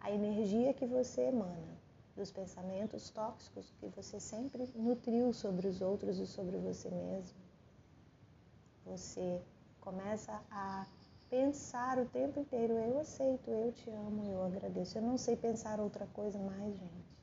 a 0.00 0.10
energia 0.10 0.74
que 0.74 0.86
você 0.86 1.22
emana, 1.22 1.83
dos 2.16 2.30
pensamentos 2.30 3.10
tóxicos 3.10 3.72
que 3.78 3.88
você 3.88 4.20
sempre 4.20 4.70
nutriu 4.74 5.32
sobre 5.32 5.66
os 5.66 5.80
outros 5.80 6.18
e 6.18 6.26
sobre 6.26 6.56
você 6.58 6.88
mesmo. 6.90 7.38
Você 8.86 9.40
começa 9.80 10.40
a 10.50 10.86
pensar 11.28 11.98
o 11.98 12.06
tempo 12.06 12.38
inteiro: 12.40 12.74
eu 12.74 13.00
aceito, 13.00 13.50
eu 13.50 13.72
te 13.72 13.90
amo, 13.90 14.24
eu 14.30 14.44
agradeço. 14.44 14.98
Eu 14.98 15.02
não 15.02 15.18
sei 15.18 15.36
pensar 15.36 15.80
outra 15.80 16.06
coisa 16.14 16.38
mais, 16.38 16.74
gente. 16.74 17.14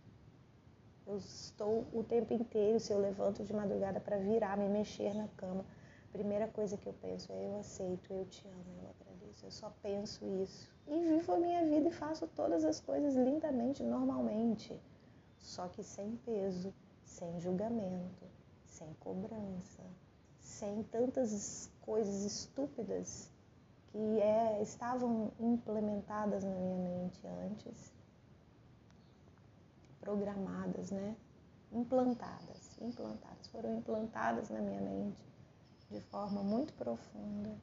Eu 1.08 1.18
estou 1.18 1.86
o 1.94 2.04
tempo 2.04 2.34
inteiro, 2.34 2.80
se 2.80 2.94
eu 2.94 3.00
levanto 3.00 3.44
de 3.44 3.54
madrugada 3.54 4.00
para 4.00 4.18
virar, 4.18 4.58
me 4.58 4.70
mexer 4.70 5.14
na 5.14 5.28
cama, 5.30 5.66
primeira 6.12 6.48
coisa 6.48 6.78
que 6.78 6.88
eu 6.88 6.94
penso 6.94 7.32
é: 7.32 7.48
eu 7.48 7.58
aceito, 7.60 8.14
eu 8.14 8.26
te 8.26 8.48
amo, 8.48 8.82
eu 8.84 8.90
agradeço. 8.90 9.46
Eu 9.46 9.52
só 9.52 9.72
penso 9.82 10.26
isso 10.44 10.70
e 10.88 11.00
vivo 11.00 11.34
a 11.34 11.38
minha 11.38 11.66
vida 11.66 11.88
e 11.88 11.92
faço 11.92 12.28
todas 12.28 12.64
as 12.64 12.80
coisas 12.80 13.16
lindamente, 13.16 13.84
normalmente, 13.84 14.80
só 15.40 15.68
que 15.68 15.84
sem 15.84 16.18
peso, 16.18 16.74
sem 17.04 17.40
julgamento, 17.40 18.26
sem 18.66 18.94
cobrança, 19.00 19.84
sem 20.40 20.84
tantas 20.84 21.70
coisas 21.82 22.24
estúpidas 22.24 23.30
que 23.88 24.20
é, 24.22 24.62
estavam 24.62 25.32
implementadas 25.40 26.44
na 26.44 26.56
minha 26.56 26.78
mente 26.78 27.26
antes, 27.46 27.94
programadas, 30.00 30.92
né? 30.92 31.16
Implantadas, 31.72 32.78
implantadas, 32.82 33.48
foram 33.48 33.78
implantadas 33.78 34.50
na 34.50 34.60
minha 34.60 34.82
mente 34.82 35.31
de 35.92 36.00
forma 36.00 36.42
muito 36.42 36.74
profunda 36.74 37.56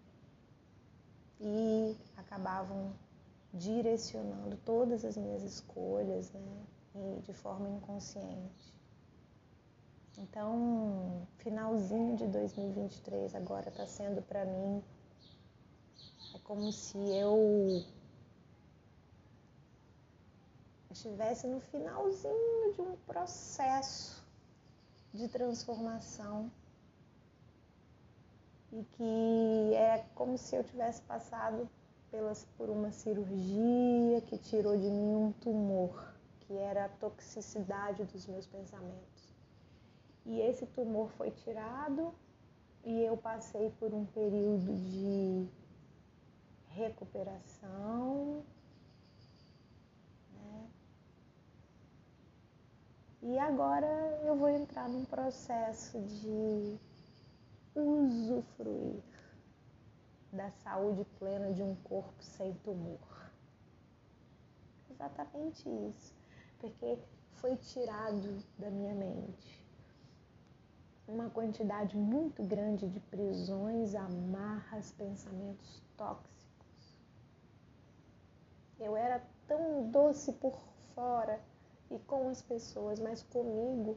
e 1.41 1.97
acabavam 2.17 2.93
direcionando 3.53 4.57
todas 4.59 5.05
as 5.05 5.17
minhas 5.17 5.43
escolhas, 5.43 6.31
né? 6.33 6.67
E 6.95 7.21
de 7.23 7.33
forma 7.33 7.69
inconsciente. 7.69 8.75
Então, 10.19 11.27
finalzinho 11.39 12.17
de 12.17 12.27
2023 12.27 13.35
agora 13.35 13.69
está 13.69 13.87
sendo 13.87 14.21
para 14.23 14.45
mim 14.45 14.83
é 16.35 16.39
como 16.41 16.73
se 16.73 16.99
eu 16.99 17.85
estivesse 20.91 21.47
no 21.47 21.61
finalzinho 21.61 22.75
de 22.75 22.81
um 22.81 22.97
processo 23.07 24.23
de 25.15 25.29
transformação 25.29 26.51
e 28.73 28.85
que 28.85 29.75
é 29.75 30.05
como 30.15 30.37
se 30.37 30.55
eu 30.57 30.63
tivesse 30.65 31.03
passado 31.03 31.69
pelas, 32.11 32.45
por 32.57 32.69
uma 32.69 32.91
cirurgia 32.91 34.21
que 34.23 34.39
tirou 34.39 34.77
de 34.77 34.91
mim 34.91 35.15
um 35.15 35.33
tumor, 35.33 36.15
que 36.41 36.57
era 36.57 36.87
a 36.87 36.89
toxicidade 36.89 38.05
dos 38.05 38.27
meus 38.27 38.47
pensamentos. 38.47 39.35
E 40.27 40.41
esse 40.41 40.67
tumor 40.67 41.11
foi 41.11 41.31
tirado 41.31 42.15
e 42.85 43.03
eu 43.03 43.17
passei 43.17 43.71
por 43.79 43.93
um 43.95 44.05
período 44.07 44.75
de 44.77 45.49
recuperação. 46.69 48.43
Né? 50.35 50.67
E 53.23 53.39
agora 53.39 53.87
eu 54.25 54.37
vou 54.37 54.49
entrar 54.49 54.89
num 54.89 55.05
processo 55.05 55.99
de 56.01 56.79
usufruir 57.81 59.03
da 60.33 60.51
saúde 60.51 61.05
plena 61.19 61.53
de 61.53 61.63
um 61.63 61.75
corpo 61.77 62.23
sem 62.23 62.53
tumor. 62.65 62.99
Exatamente 64.91 65.69
isso, 65.69 66.15
porque 66.59 66.99
foi 67.33 67.57
tirado 67.57 68.43
da 68.59 68.71
minha 68.71 68.95
mente 68.95 69.69
uma 71.09 71.31
quantidade 71.31 71.97
muito 71.97 72.43
grande 72.43 72.87
de 72.87 73.01
prisões, 73.01 73.95
amarras, 73.95 74.93
pensamentos 74.93 75.83
tóxicos. 75.97 76.99
Eu 78.79 78.95
era 78.95 79.25
tão 79.47 79.91
doce 79.91 80.33
por 80.35 80.61
fora 80.95 81.41
e 81.91 81.99
com 82.01 82.29
as 82.29 82.43
pessoas, 82.43 83.01
mas 83.01 83.23
comigo 83.23 83.97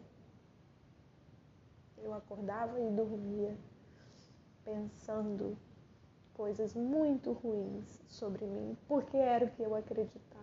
eu 1.98 2.14
acordava 2.14 2.80
e 2.80 2.90
dormia 2.92 3.58
pensando 4.64 5.58
coisas 6.34 6.74
muito 6.74 7.34
ruins 7.34 8.02
sobre 8.08 8.46
mim, 8.46 8.78
porque 8.88 9.18
era 9.18 9.46
o 9.46 9.52
que 9.52 9.62
eu 9.62 9.76
acreditava. 9.76 10.42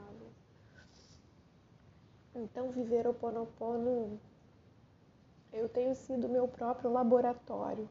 Então, 2.34 2.70
viver 2.70 3.06
o 3.06 3.14
Ponopono, 3.14 4.20
eu 5.52 5.68
tenho 5.68 5.94
sido 5.94 6.28
meu 6.28 6.46
próprio 6.46 6.92
laboratório 6.92 7.88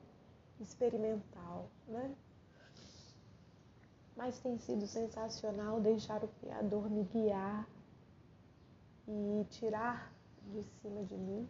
experimental, 0.59 1.69
né? 1.87 2.15
Mas 4.15 4.39
tem 4.39 4.57
sido 4.57 4.87
sensacional 4.87 5.79
deixar 5.79 6.23
o 6.23 6.27
Criador 6.39 6.89
me 6.89 7.03
guiar 7.03 7.67
e 9.07 9.45
tirar 9.51 10.11
de 10.45 10.63
cima 10.81 11.03
de 11.03 11.15
mim 11.15 11.47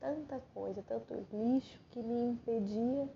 tanta 0.00 0.40
coisa, 0.52 0.82
tanto 0.82 1.14
lixo 1.32 1.80
que 1.90 2.02
me 2.02 2.32
impedia 2.32 3.08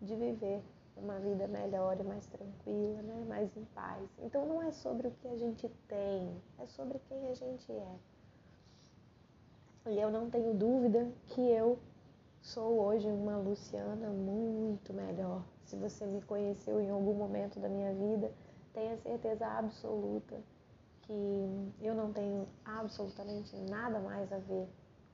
de 0.00 0.14
viver 0.14 0.62
uma 0.96 1.18
vida 1.18 1.46
melhor 1.46 1.98
e 2.00 2.02
mais 2.02 2.26
tranquila, 2.26 3.02
né? 3.02 3.24
mais 3.28 3.54
em 3.56 3.64
paz. 3.66 4.08
Então 4.18 4.46
não 4.46 4.62
é 4.62 4.72
sobre 4.72 5.08
o 5.08 5.10
que 5.10 5.28
a 5.28 5.36
gente 5.36 5.68
tem, 5.88 6.40
é 6.58 6.66
sobre 6.66 6.98
quem 7.08 7.28
a 7.28 7.34
gente 7.34 7.70
é. 7.70 7.96
E 9.88 10.00
eu 10.00 10.10
não 10.10 10.28
tenho 10.28 10.54
dúvida 10.54 11.08
que 11.28 11.40
eu 11.40 11.78
sou 12.40 12.80
hoje 12.80 13.08
uma 13.08 13.36
Luciana 13.36 14.08
muito 14.10 14.92
melhor. 14.92 15.42
Se 15.64 15.76
você 15.76 16.06
me 16.06 16.22
conheceu 16.22 16.80
em 16.80 16.90
algum 16.90 17.14
momento 17.14 17.60
da 17.60 17.68
minha 17.68 17.92
vida, 17.92 18.32
tenha 18.72 18.96
certeza 18.98 19.46
absoluta 19.46 20.36
que 21.02 21.72
eu 21.80 21.94
não 21.94 22.12
tenho 22.12 22.48
absolutamente 22.64 23.56
nada 23.70 24.00
mais 24.00 24.32
a 24.32 24.38
ver 24.38 24.68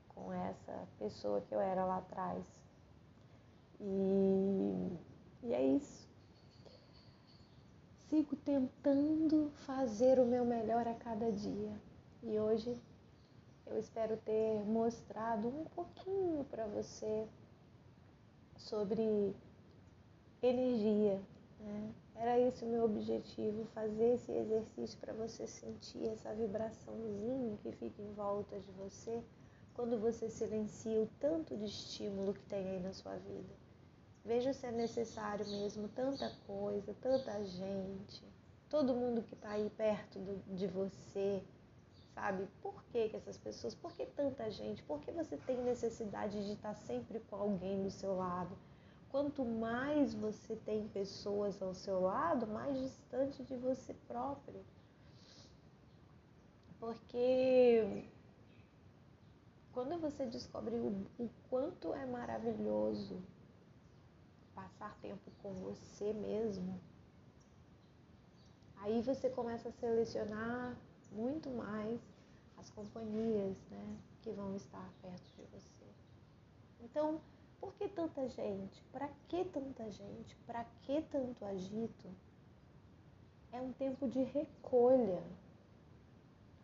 com 0.09 0.33
essa 0.33 0.87
pessoa 0.97 1.41
que 1.41 1.53
eu 1.53 1.59
era 1.59 1.85
lá 1.85 1.97
atrás. 1.97 2.43
E, 3.85 4.97
e 5.43 5.53
é 5.53 5.61
isso. 5.75 6.07
Sigo 8.07 8.35
tentando 8.37 9.51
fazer 9.65 10.19
o 10.19 10.25
meu 10.25 10.45
melhor 10.45 10.87
a 10.87 10.93
cada 10.93 11.29
dia. 11.31 11.77
E 12.21 12.39
hoje 12.39 12.79
eu 13.65 13.77
espero 13.77 14.15
ter 14.17 14.63
mostrado 14.65 15.49
um 15.49 15.65
pouquinho 15.65 16.45
para 16.45 16.65
você 16.67 17.27
sobre 18.55 19.35
energia. 20.41 21.19
Né? 21.59 21.91
Era 22.15 22.39
esse 22.39 22.63
o 22.63 22.69
meu 22.69 22.85
objetivo, 22.85 23.65
fazer 23.73 24.13
esse 24.13 24.31
exercício 24.31 24.97
para 24.99 25.11
você 25.11 25.45
sentir 25.45 26.07
essa 26.07 26.33
vibraçãozinha 26.33 27.57
que 27.61 27.71
fica 27.73 28.01
em 28.01 28.13
volta 28.13 28.57
de 28.57 28.71
você 28.71 29.21
quando 29.73 29.99
você 29.99 30.29
silencia 30.29 31.01
o 31.01 31.09
tanto 31.19 31.57
de 31.57 31.65
estímulo 31.65 32.33
que 32.33 32.43
tem 32.43 32.69
aí 32.69 32.79
na 32.79 32.93
sua 32.93 33.15
vida. 33.17 33.62
Veja 34.25 34.53
se 34.53 34.65
é 34.65 34.71
necessário 34.71 35.45
mesmo 35.45 35.89
tanta 35.89 36.31
coisa, 36.47 36.95
tanta 37.01 37.43
gente, 37.43 38.23
todo 38.69 38.95
mundo 38.95 39.21
que 39.21 39.33
está 39.33 39.49
aí 39.49 39.69
perto 39.69 40.17
do, 40.17 40.55
de 40.55 40.65
você, 40.65 41.43
sabe? 42.15 42.47
Por 42.61 42.81
que, 42.85 43.09
que 43.09 43.17
essas 43.17 43.37
pessoas, 43.37 43.75
por 43.75 43.91
que 43.91 44.05
tanta 44.05 44.49
gente? 44.49 44.81
Por 44.83 45.01
que 45.01 45.11
você 45.11 45.35
tem 45.35 45.61
necessidade 45.61 46.41
de 46.45 46.53
estar 46.53 46.73
sempre 46.73 47.19
com 47.19 47.35
alguém 47.35 47.83
do 47.83 47.91
seu 47.91 48.15
lado? 48.15 48.57
Quanto 49.09 49.43
mais 49.43 50.13
você 50.13 50.55
tem 50.55 50.87
pessoas 50.87 51.61
ao 51.61 51.73
seu 51.73 51.99
lado, 51.99 52.47
mais 52.47 52.79
distante 52.79 53.43
de 53.43 53.57
você 53.57 53.93
próprio. 54.07 54.63
Porque 56.79 58.05
quando 59.73 59.99
você 59.99 60.25
descobre 60.25 60.75
o, 60.75 61.05
o 61.19 61.29
quanto 61.49 61.93
é 61.93 62.05
maravilhoso 62.05 63.21
passar 64.55 64.95
tempo 65.01 65.31
com 65.41 65.53
você 65.53 66.13
mesmo, 66.13 66.79
aí 68.77 69.01
você 69.01 69.29
começa 69.29 69.69
a 69.69 69.71
selecionar 69.71 70.77
muito 71.11 71.49
mais 71.49 71.99
as 72.57 72.69
companhias 72.71 73.57
né, 73.69 73.97
que 74.21 74.31
vão 74.31 74.55
estar 74.55 74.89
perto 75.01 75.23
de 75.35 75.43
você. 75.51 75.85
Então, 76.81 77.21
por 77.59 77.73
que 77.75 77.87
tanta 77.87 78.27
gente? 78.27 78.83
Para 78.91 79.09
que 79.29 79.45
tanta 79.45 79.89
gente? 79.89 80.35
Para 80.45 80.65
que 80.81 81.01
tanto 81.03 81.45
agito? 81.45 82.09
É 83.51 83.61
um 83.61 83.71
tempo 83.73 84.07
de 84.07 84.23
recolha. 84.23 85.23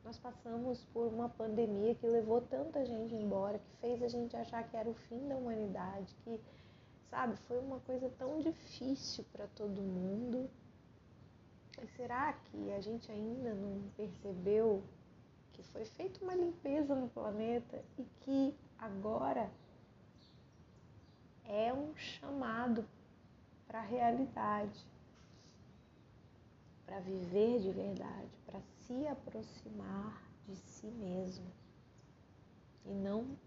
Nós 0.04 0.18
passamos 0.18 0.84
por 0.94 1.08
uma 1.08 1.30
pandemia 1.30 1.96
que 1.96 2.08
levou 2.08 2.42
tanta 2.42 2.86
gente 2.86 3.14
embora, 3.14 3.60
que 3.60 3.72
fez 3.80 4.02
a 4.02 4.08
gente 4.08 4.36
achar 4.36 4.68
que 4.68 4.76
era 4.76 4.90
o 4.90 4.94
fim 4.94 5.28
da 5.28 5.36
humanidade, 5.36 6.16
que, 6.24 6.40
sabe, 7.10 7.36
foi 7.48 7.60
uma 7.60 7.80
coisa 7.82 8.10
tão 8.18 8.40
difícil 8.40 9.26
para 9.32 9.48
todo 9.48 9.82
mundo. 9.82 10.50
E 11.82 11.88
será 11.96 12.34
que 12.34 12.72
a 12.72 12.82
gente 12.82 13.12
ainda 13.12 13.54
não 13.54 13.82
percebeu 13.96 14.84
que 15.54 15.64
foi 15.64 15.86
feita 15.86 16.24
uma 16.24 16.36
limpeza 16.36 16.96
no 16.96 17.10
planeta 17.10 17.84
e 17.98 18.04
que 18.22 18.56
agora 18.78 19.50
é 21.46 21.74
um 21.74 21.96
chamado 21.96 22.86
para 23.68 23.80
a 23.80 23.84
realidade, 23.84 24.86
para 26.86 27.00
viver 27.00 27.60
de 27.60 27.72
verdade, 27.72 28.30
para 28.46 28.62
se 28.62 29.08
aproximar 29.08 30.22
de 30.48 30.56
si 30.56 30.88
mesmo 30.88 31.46
e 32.86 32.94
não 32.94 33.38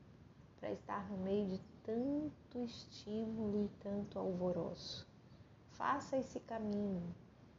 para 0.58 0.72
estar 0.72 1.08
no 1.10 1.18
meio 1.18 1.48
de 1.48 1.71
tanto 1.84 2.58
estímulo 2.64 3.64
e 3.64 3.82
tanto 3.82 4.18
alvoroço. 4.18 5.06
Faça 5.70 6.16
esse 6.16 6.38
caminho, 6.40 7.02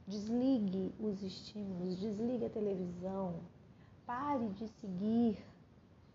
desligue 0.08 0.94
os 1.00 1.22
estímulos, 1.22 2.00
desligue 2.00 2.46
a 2.46 2.50
televisão, 2.50 3.40
pare 4.06 4.48
de 4.50 4.68
seguir 4.68 5.38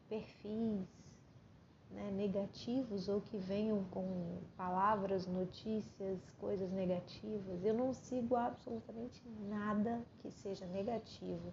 perfis 0.09 0.87
né, 1.91 2.11
negativos 2.11 3.09
ou 3.09 3.21
que 3.21 3.37
venham 3.39 3.85
com 3.85 4.39
palavras, 4.57 5.27
notícias, 5.27 6.19
coisas 6.39 6.71
negativas. 6.71 7.65
Eu 7.65 7.75
não 7.75 7.93
sigo 7.93 8.37
absolutamente 8.37 9.23
nada 9.49 10.03
que 10.21 10.31
seja 10.31 10.67
negativo. 10.67 11.53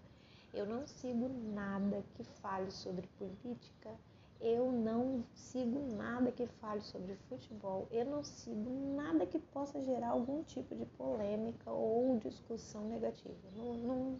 Eu 0.54 0.65
não 0.65 0.88
sigo 0.88 1.30
nada 1.54 2.04
que 2.15 2.24
fale 2.24 2.72
sobre 2.72 3.08
política. 3.18 3.91
Eu 4.39 4.71
não 4.71 5.24
sigo 5.34 5.95
nada 5.95 6.32
que 6.32 6.45
fale 6.45 6.82
sobre 6.82 7.15
futebol. 7.30 7.88
Eu 7.91 8.06
não 8.06 8.24
sigo 8.24 8.69
nada 8.95 9.26
que 9.26 9.39
possa 9.39 9.82
gerar 9.84 10.10
algum 10.10 10.43
tipo 10.43 10.76
de 10.76 10.86
polêmica 10.86 11.71
ou 11.71 12.17
discussão 12.19 12.88
negativa. 12.88 13.38
Não, 13.56 13.74
não... 13.74 14.19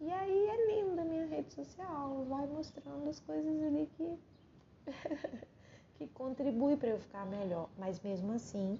E 0.00 0.10
aí 0.10 0.48
é 0.48 0.66
linda 0.74 1.02
a 1.02 1.04
minha 1.04 1.26
rede 1.26 1.52
social. 1.52 2.24
Vai 2.24 2.46
mostrando 2.46 3.08
as 3.08 3.20
coisas 3.20 3.62
ali 3.62 3.88
que 3.96 4.18
que 5.94 6.06
contribui 6.08 6.76
para 6.76 6.88
eu 6.88 6.98
ficar 6.98 7.24
melhor, 7.26 7.68
mas 7.78 8.00
mesmo 8.00 8.32
assim 8.32 8.78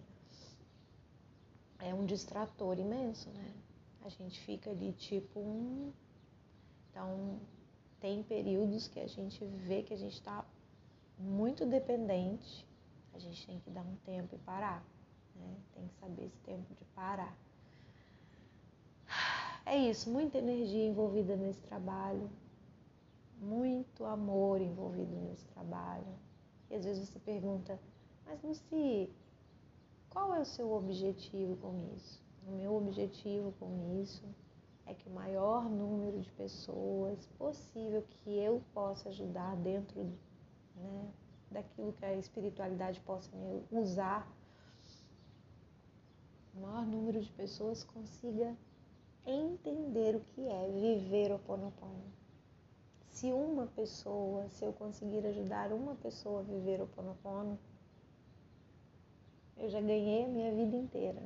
é 1.79 1.95
um 1.95 2.05
distrator 2.05 2.79
imenso, 2.79 3.29
né? 3.31 3.55
A 4.03 4.09
gente 4.09 4.41
fica 4.41 4.71
ali 4.71 4.93
tipo 4.93 5.41
um. 5.41 5.93
Então, 6.91 7.39
tem 8.01 8.23
períodos 8.23 8.89
que 8.89 9.01
a 9.01 9.07
gente 9.07 9.45
vê 9.45 9.83
que 9.83 9.95
a 9.95 9.97
gente 9.97 10.15
está 10.15 10.45
muito 11.19 11.65
dependente, 11.67 12.67
a 13.13 13.19
gente 13.19 13.47
tem 13.47 13.61
que 13.61 13.71
dar 13.71 13.83
um 13.83 13.97
tempo 14.05 14.35
e 14.35 14.39
parar, 14.39 14.85
né? 15.37 15.57
Tem 15.75 15.87
que 15.87 15.95
saber 15.95 16.25
esse 16.25 16.39
tempo 16.39 16.75
de 16.75 16.85
parar. 16.87 17.37
É 19.67 19.79
isso, 19.79 20.11
muita 20.11 20.39
energia 20.39 20.87
envolvida 20.87 21.37
nesse 21.37 21.61
trabalho, 21.63 22.31
muito 23.41 24.05
amor 24.05 24.61
envolvido 24.61 25.17
nesse 25.23 25.45
trabalho. 25.47 26.15
E 26.71 26.75
às 26.75 26.85
vezes 26.85 27.09
você 27.09 27.19
pergunta, 27.19 27.81
mas 28.27 28.43
Luci, 28.43 29.11
qual 30.11 30.35
é 30.35 30.41
o 30.41 30.45
seu 30.45 30.73
objetivo 30.73 31.57
com 31.57 31.95
isso? 31.97 32.23
O 32.47 32.53
meu 32.53 32.75
objetivo 32.77 33.53
com 33.59 34.03
isso 34.03 34.23
é 34.87 34.95
que 34.95 35.09
o 35.09 35.13
maior 35.13 35.69
número 35.69 36.21
de 36.21 36.31
pessoas 36.33 37.27
possível 37.39 38.03
que 38.03 38.31
eu 38.39 38.63
possa 38.73 39.09
ajudar 39.09 39.57
dentro 39.57 40.03
né, 40.77 41.11
daquilo 41.51 41.93
que 41.93 42.05
a 42.05 42.15
espiritualidade 42.15 43.01
possa 43.01 43.35
me 43.37 43.65
usar, 43.71 44.31
o 46.55 46.61
maior 46.61 46.87
número 46.87 47.21
de 47.21 47.31
pessoas 47.33 47.83
consiga 47.85 48.57
entender 49.27 50.17
o 50.17 50.21
que 50.21 50.47
é 50.47 50.71
viver 50.71 51.33
o 51.33 51.39
Ponopono 51.39 52.15
se 53.15 53.33
uma 53.33 53.69
pessoa, 53.69 54.49
se 54.49 54.65
eu 54.65 54.73
conseguir 54.73 55.25
ajudar 55.25 55.73
uma 55.73 55.95
pessoa 55.95 56.41
a 56.41 56.43
viver 56.43 56.83
o 56.83 56.87
Ponopono, 56.89 57.57
eu 59.57 59.71
já 59.71 59.81
ganhei 59.81 60.25
a 60.25 60.29
minha 60.29 60.53
vida 60.53 60.77
inteira. 60.77 61.23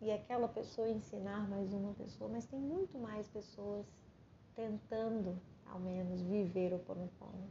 E 0.00 0.12
aquela 0.12 0.46
pessoa 0.46 0.88
ensinar 0.88 1.48
mais 1.48 1.72
uma 1.72 1.92
pessoa, 1.94 2.30
mas 2.30 2.46
tem 2.46 2.58
muito 2.58 2.96
mais 2.98 3.26
pessoas 3.28 3.84
tentando, 4.54 5.36
ao 5.66 5.80
menos, 5.80 6.22
viver 6.22 6.72
o 6.72 6.78
Ponopono. 6.78 7.50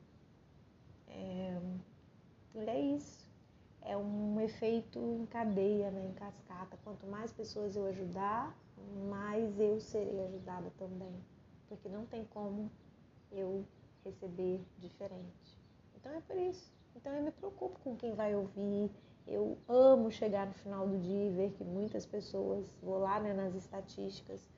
É, 1.09 1.59
é 2.55 2.79
isso. 2.79 3.27
É 3.81 3.95
um 3.95 4.39
efeito 4.39 4.99
em 4.99 5.25
cadeia, 5.25 5.91
né, 5.91 6.05
em 6.05 6.13
cascata. 6.13 6.77
Quanto 6.83 7.05
mais 7.05 7.31
pessoas 7.31 7.75
eu 7.75 7.85
ajudar, 7.87 8.55
mais 9.09 9.59
eu 9.59 9.79
serei 9.79 10.19
ajudada 10.25 10.71
também. 10.77 11.13
Porque 11.67 11.89
não 11.89 12.05
tem 12.05 12.25
como 12.25 12.71
eu 13.31 13.65
receber 14.05 14.61
diferente. 14.79 15.57
Então 15.95 16.13
é 16.13 16.21
por 16.21 16.37
isso. 16.37 16.71
Então 16.95 17.13
eu 17.13 17.23
me 17.23 17.31
preocupo 17.31 17.79
com 17.79 17.95
quem 17.95 18.13
vai 18.13 18.35
ouvir. 18.35 18.89
Eu 19.27 19.57
amo 19.67 20.09
chegar 20.09 20.47
no 20.47 20.53
final 20.53 20.87
do 20.87 20.97
dia 20.97 21.27
e 21.27 21.29
ver 21.29 21.51
que 21.51 21.63
muitas 21.63 22.05
pessoas, 22.05 22.73
vou 22.81 22.97
lá 22.97 23.19
né, 23.19 23.33
nas 23.33 23.53
estatísticas 23.55 24.49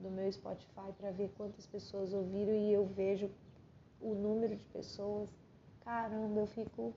do 0.00 0.10
meu 0.10 0.30
Spotify 0.32 0.92
para 0.98 1.10
ver 1.10 1.30
quantas 1.36 1.66
pessoas 1.66 2.12
ouviram 2.14 2.54
e 2.54 2.72
eu 2.72 2.86
vejo 2.86 3.30
o 4.00 4.14
número 4.14 4.56
de 4.56 4.64
pessoas. 4.66 5.28
Caramba, 5.80 6.40
eu 6.40 6.46
fico. 6.46 6.94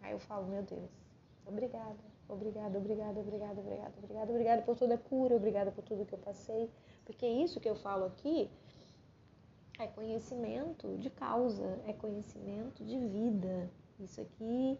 Aí 0.00 0.12
eu 0.12 0.18
falo, 0.18 0.46
meu 0.46 0.62
Deus, 0.62 0.90
obrigada, 1.46 1.96
obrigada, 2.28 2.78
obrigada, 2.78 3.20
obrigada, 3.20 3.60
obrigada, 3.60 3.94
obrigada, 3.98 4.30
obrigada 4.32 4.62
por 4.62 4.76
toda 4.76 4.94
a 4.94 4.98
cura, 4.98 5.36
obrigada 5.36 5.70
por 5.70 5.84
tudo 5.84 6.06
que 6.06 6.14
eu 6.14 6.18
passei. 6.18 6.70
Porque 7.04 7.26
isso 7.26 7.60
que 7.60 7.68
eu 7.68 7.76
falo 7.76 8.06
aqui 8.06 8.50
é 9.78 9.86
conhecimento 9.86 10.96
de 10.98 11.10
causa, 11.10 11.78
é 11.86 11.92
conhecimento 11.92 12.82
de 12.82 12.98
vida. 12.98 13.70
Isso 13.98 14.20
aqui 14.20 14.78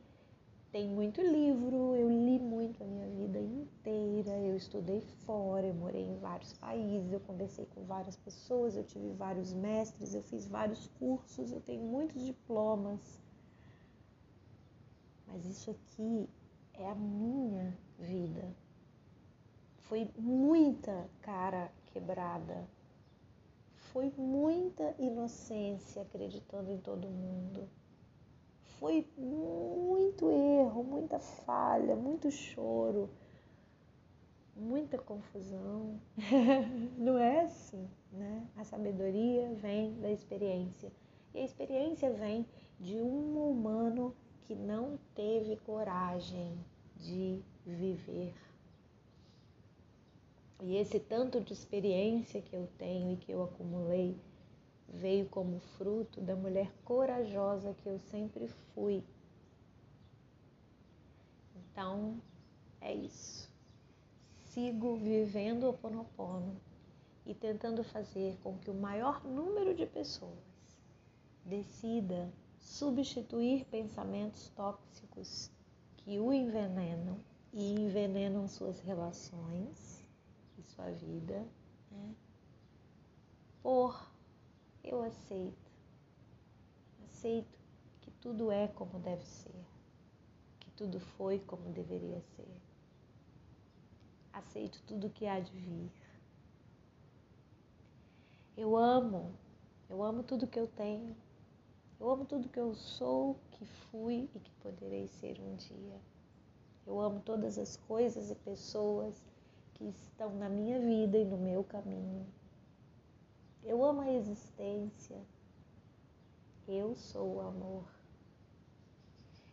tem 0.74 0.88
muito 0.88 1.22
livro, 1.22 1.94
eu 1.94 2.08
li 2.08 2.36
muito 2.36 2.82
a 2.82 2.86
minha 2.88 3.08
vida 3.10 3.38
inteira, 3.38 4.36
eu 4.40 4.56
estudei 4.56 5.00
fora, 5.24 5.64
eu 5.64 5.72
morei 5.72 6.02
em 6.02 6.18
vários 6.18 6.52
países, 6.54 7.12
eu 7.12 7.20
conversei 7.20 7.64
com 7.66 7.84
várias 7.84 8.16
pessoas, 8.16 8.74
eu 8.74 8.82
tive 8.82 9.12
vários 9.12 9.52
mestres, 9.52 10.14
eu 10.14 10.22
fiz 10.24 10.48
vários 10.48 10.88
cursos, 10.98 11.52
eu 11.52 11.60
tenho 11.60 11.80
muitos 11.80 12.26
diplomas. 12.26 13.22
Mas 15.28 15.46
isso 15.46 15.70
aqui 15.70 16.28
é 16.72 16.90
a 16.90 16.94
minha 16.96 17.72
vida. 17.96 18.52
Foi 19.76 20.10
muita 20.18 21.08
cara 21.22 21.70
quebrada. 21.92 22.68
Foi 23.92 24.12
muita 24.18 24.92
inocência 24.98 26.02
acreditando 26.02 26.68
em 26.68 26.78
todo 26.78 27.06
mundo 27.06 27.68
foi 28.78 29.06
muito 29.16 30.30
erro, 30.30 30.82
muita 30.82 31.18
falha, 31.18 31.94
muito 31.96 32.30
choro, 32.30 33.08
muita 34.56 34.98
confusão. 34.98 36.00
Não 36.96 37.18
é 37.18 37.40
assim, 37.40 37.88
né? 38.12 38.46
A 38.56 38.64
sabedoria 38.64 39.52
vem 39.54 39.94
da 40.00 40.10
experiência. 40.10 40.92
E 41.34 41.38
a 41.40 41.44
experiência 41.44 42.12
vem 42.12 42.46
de 42.78 42.96
um 42.96 43.50
humano 43.50 44.14
que 44.42 44.54
não 44.54 44.98
teve 45.14 45.56
coragem 45.56 46.56
de 46.96 47.40
viver. 47.66 48.34
E 50.62 50.76
esse 50.76 51.00
tanto 51.00 51.40
de 51.40 51.52
experiência 51.52 52.40
que 52.40 52.54
eu 52.54 52.68
tenho 52.78 53.12
e 53.12 53.16
que 53.16 53.32
eu 53.32 53.42
acumulei 53.42 54.16
veio 54.88 55.28
como 55.28 55.58
fruto 55.76 56.20
da 56.20 56.36
mulher 56.36 56.72
corajosa 56.84 57.74
que 57.74 57.88
eu 57.88 57.98
sempre 57.98 58.48
fui. 58.74 59.02
Então, 61.56 62.20
é 62.80 62.94
isso. 62.94 63.50
Sigo 64.44 64.96
vivendo 64.96 65.68
o 65.68 65.72
Ponopono 65.72 66.60
e 67.26 67.34
tentando 67.34 67.82
fazer 67.82 68.36
com 68.42 68.56
que 68.58 68.70
o 68.70 68.74
maior 68.74 69.24
número 69.24 69.74
de 69.74 69.86
pessoas 69.86 70.38
decida 71.44 72.32
substituir 72.60 73.64
pensamentos 73.66 74.48
tóxicos 74.50 75.50
que 75.96 76.18
o 76.18 76.32
envenenam 76.32 77.18
e 77.52 77.72
envenenam 77.72 78.48
suas 78.48 78.80
relações 78.80 80.02
e 80.58 80.62
sua 80.62 80.90
vida 80.90 81.46
né, 81.90 82.14
por 83.62 84.13
eu 84.84 85.02
aceito. 85.02 85.72
Aceito 87.04 87.58
que 88.02 88.10
tudo 88.12 88.52
é 88.52 88.68
como 88.68 88.98
deve 88.98 89.24
ser, 89.24 89.54
que 90.60 90.70
tudo 90.72 91.00
foi 91.00 91.38
como 91.38 91.70
deveria 91.70 92.20
ser. 92.20 92.48
Aceito 94.32 94.82
tudo 94.86 95.10
que 95.10 95.26
há 95.26 95.40
de 95.40 95.52
vir. 95.52 95.90
Eu 98.56 98.76
amo, 98.76 99.32
eu 99.88 100.02
amo 100.02 100.22
tudo 100.22 100.46
que 100.46 100.58
eu 100.58 100.68
tenho. 100.68 101.16
Eu 101.98 102.10
amo 102.10 102.24
tudo 102.24 102.48
que 102.48 102.58
eu 102.58 102.74
sou, 102.74 103.38
que 103.52 103.64
fui 103.64 104.28
e 104.34 104.40
que 104.40 104.50
poderei 104.60 105.08
ser 105.08 105.40
um 105.40 105.54
dia. 105.56 106.00
Eu 106.86 107.00
amo 107.00 107.20
todas 107.20 107.56
as 107.56 107.76
coisas 107.76 108.30
e 108.30 108.34
pessoas 108.34 109.24
que 109.74 109.84
estão 109.84 110.34
na 110.36 110.48
minha 110.48 110.78
vida 110.78 111.16
e 111.16 111.24
no 111.24 111.38
meu 111.38 111.64
caminho. 111.64 112.26
Eu 113.64 113.82
amo 113.82 114.02
a 114.02 114.12
existência. 114.12 115.18
Eu 116.68 116.94
sou 116.94 117.36
o 117.36 117.40
amor. 117.40 117.84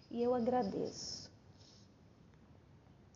E 0.09 0.21
eu 0.21 0.35
agradeço. 0.35 1.31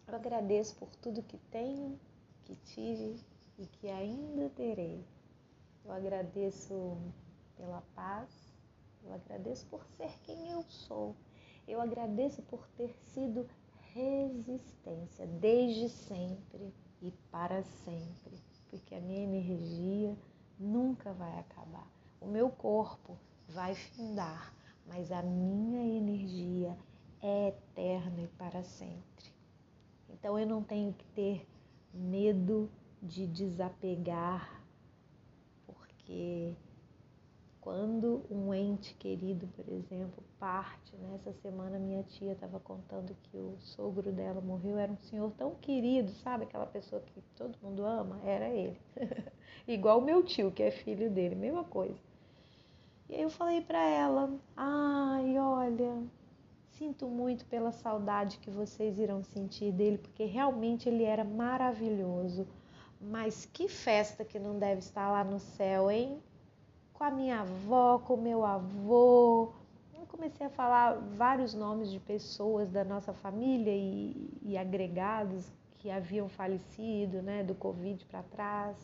Eu 0.08 0.16
agradeço 0.16 0.74
por 0.78 0.96
tudo 0.96 1.22
que 1.22 1.38
tenho, 1.52 2.00
que 2.46 2.56
tive 2.56 3.20
e 3.60 3.66
que 3.66 3.90
ainda 3.90 4.50
terei. 4.52 5.06
Eu 5.84 5.92
agradeço 5.92 6.98
pela 7.58 7.82
paz. 7.94 8.30
Eu 9.04 9.14
agradeço 9.14 9.66
por 9.66 9.84
ser 9.98 10.18
quem 10.24 10.50
eu 10.50 10.64
sou. 10.64 11.14
Eu 11.68 11.82
agradeço 11.82 12.42
por 12.44 12.66
ter 12.78 12.96
sido 13.14 13.46
resistência 13.94 15.28
desde 15.28 15.90
sempre 15.90 16.74
e 17.02 17.12
para 17.32 17.64
sempre, 17.64 18.40
porque 18.70 18.96
a 18.96 19.02
minha 19.02 19.24
energia 19.24 20.18
nunca 20.60 21.14
vai 21.14 21.40
acabar. 21.40 21.88
O 22.20 22.28
meu 22.28 22.50
corpo 22.50 23.18
vai 23.48 23.76
findar, 23.76 24.54
mas 24.88 25.12
a 25.12 25.22
minha 25.22 25.98
energia 25.98 26.78
é 27.22 27.50
eterna 27.50 28.22
e 28.22 28.28
para 28.28 28.64
sempre. 28.64 29.34
Então 30.10 30.40
eu 30.40 30.48
não 30.48 30.64
tenho 30.64 30.94
que 30.94 31.06
ter 31.08 31.48
medo 31.94 32.70
de 33.02 33.28
desapegar, 33.28 34.62
porque 35.66 36.54
quando 37.66 38.24
um 38.30 38.54
ente 38.54 38.94
querido, 38.94 39.48
por 39.56 39.68
exemplo, 39.68 40.24
parte, 40.40 40.96
nessa 40.98 41.32
né? 41.32 41.36
semana 41.42 41.80
minha 41.80 42.04
tia 42.04 42.34
estava 42.34 42.60
contando 42.60 43.18
que 43.24 43.38
o 43.38 43.58
sogro 43.60 44.12
dela 44.12 44.40
morreu, 44.40 44.78
era 44.78 44.92
um 44.92 44.98
senhor 44.98 45.32
tão 45.32 45.56
querido, 45.56 46.12
sabe? 46.12 46.44
Aquela 46.44 46.68
pessoa 46.68 47.02
que 47.02 47.20
todo 47.36 47.58
mundo 47.64 47.84
ama, 47.84 48.22
era 48.24 48.50
ele. 48.50 48.80
Igual 49.68 49.98
o 49.98 50.04
meu 50.04 50.22
tio, 50.22 50.52
que 50.52 50.62
é 50.62 50.70
filho 50.70 51.10
dele, 51.10 51.34
mesma 51.34 51.64
coisa. 51.64 51.98
E 53.10 53.16
aí 53.16 53.24
eu 53.24 53.32
falei 53.32 53.62
para 53.62 53.84
ela: 53.84 54.32
"Ai, 54.56 55.36
olha, 55.40 56.04
sinto 56.70 57.08
muito 57.08 57.46
pela 57.46 57.72
saudade 57.72 58.38
que 58.38 58.52
vocês 58.52 59.00
irão 59.00 59.24
sentir 59.24 59.72
dele, 59.72 59.98
porque 59.98 60.26
realmente 60.26 60.88
ele 60.88 61.04
era 61.04 61.24
maravilhoso. 61.24 62.46
Mas 63.02 63.44
que 63.44 63.68
festa 63.68 64.24
que 64.24 64.38
não 64.38 64.60
deve 64.60 64.82
estar 64.82 65.12
lá 65.12 65.24
no 65.24 65.40
céu, 65.40 65.90
hein? 65.90 66.22
Com 66.96 67.04
a 67.04 67.12
minha 67.12 67.42
avó, 67.42 68.00
com 68.00 68.16
o 68.16 68.22
meu 68.22 68.44
avô. 68.44 69.52
Eu 69.94 70.06
comecei 70.08 70.48
a 70.48 70.50
falar 70.50 70.96
vários 71.16 71.54
nomes 71.54 71.92
de 71.92 72.00
pessoas 72.00 72.70
da 72.70 72.84
nossa 72.84 73.14
família 73.14 73.72
e, 73.72 74.40
e 74.42 74.58
agregados 74.58 75.46
que 75.78 75.92
haviam 75.92 76.28
falecido, 76.28 77.22
né, 77.22 77.44
do 77.44 77.54
Covid 77.54 78.04
para 78.06 78.24
trás 78.24 78.76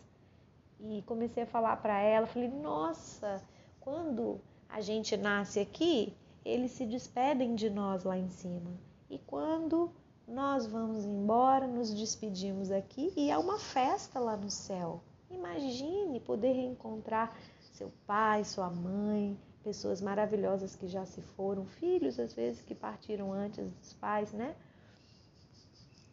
e 0.84 1.04
comecei 1.04 1.44
a 1.44 1.48
falar 1.48 1.78
para 1.78 2.00
ela, 2.00 2.26
falei: 2.26 2.50
"Nossa, 2.50 3.42
quando 3.80 4.40
a 4.68 4.82
gente 4.82 5.16
nasce 5.16 5.60
aqui, 5.60 6.14
eles 6.44 6.72
se 6.72 6.86
despedem 6.86 7.56
de 7.56 7.70
nós 7.70 8.04
lá 8.04 8.18
em 8.18 8.30
cima. 8.30 8.72
E 9.10 9.20
quando 9.20 9.92
nós 10.28 10.66
vamos 10.66 11.06
embora, 11.06 11.68
nos 11.68 11.94
despedimos 11.94 12.72
aqui 12.72 13.14
e 13.16 13.30
é 13.30 13.38
uma 13.38 13.60
festa 13.60 14.20
lá 14.20 14.36
no 14.36 14.50
céu. 14.50 15.02
Imagine 15.30 16.20
poder 16.20 16.54
reencontrar 16.54 17.36
seu 17.82 17.92
pai, 18.06 18.44
sua 18.44 18.70
mãe, 18.70 19.36
pessoas 19.64 20.02
maravilhosas 20.02 20.76
que 20.76 20.88
já 20.88 21.04
se 21.04 21.20
foram, 21.20 21.66
filhos 21.66 22.20
às 22.20 22.32
vezes 22.32 22.62
que 22.62 22.76
partiram 22.76 23.34
antes 23.34 23.72
dos 23.72 23.94
pais, 23.94 24.32
né? 24.32 24.56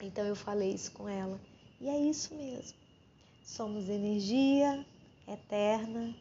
Então 0.00 0.24
eu 0.24 0.34
falei 0.34 0.72
isso 0.72 0.90
com 0.92 1.06
ela. 1.06 1.38
E 1.78 1.90
é 1.90 1.98
isso 1.98 2.34
mesmo. 2.34 2.78
Somos 3.44 3.86
energia 3.90 4.86
eterna 5.26 6.14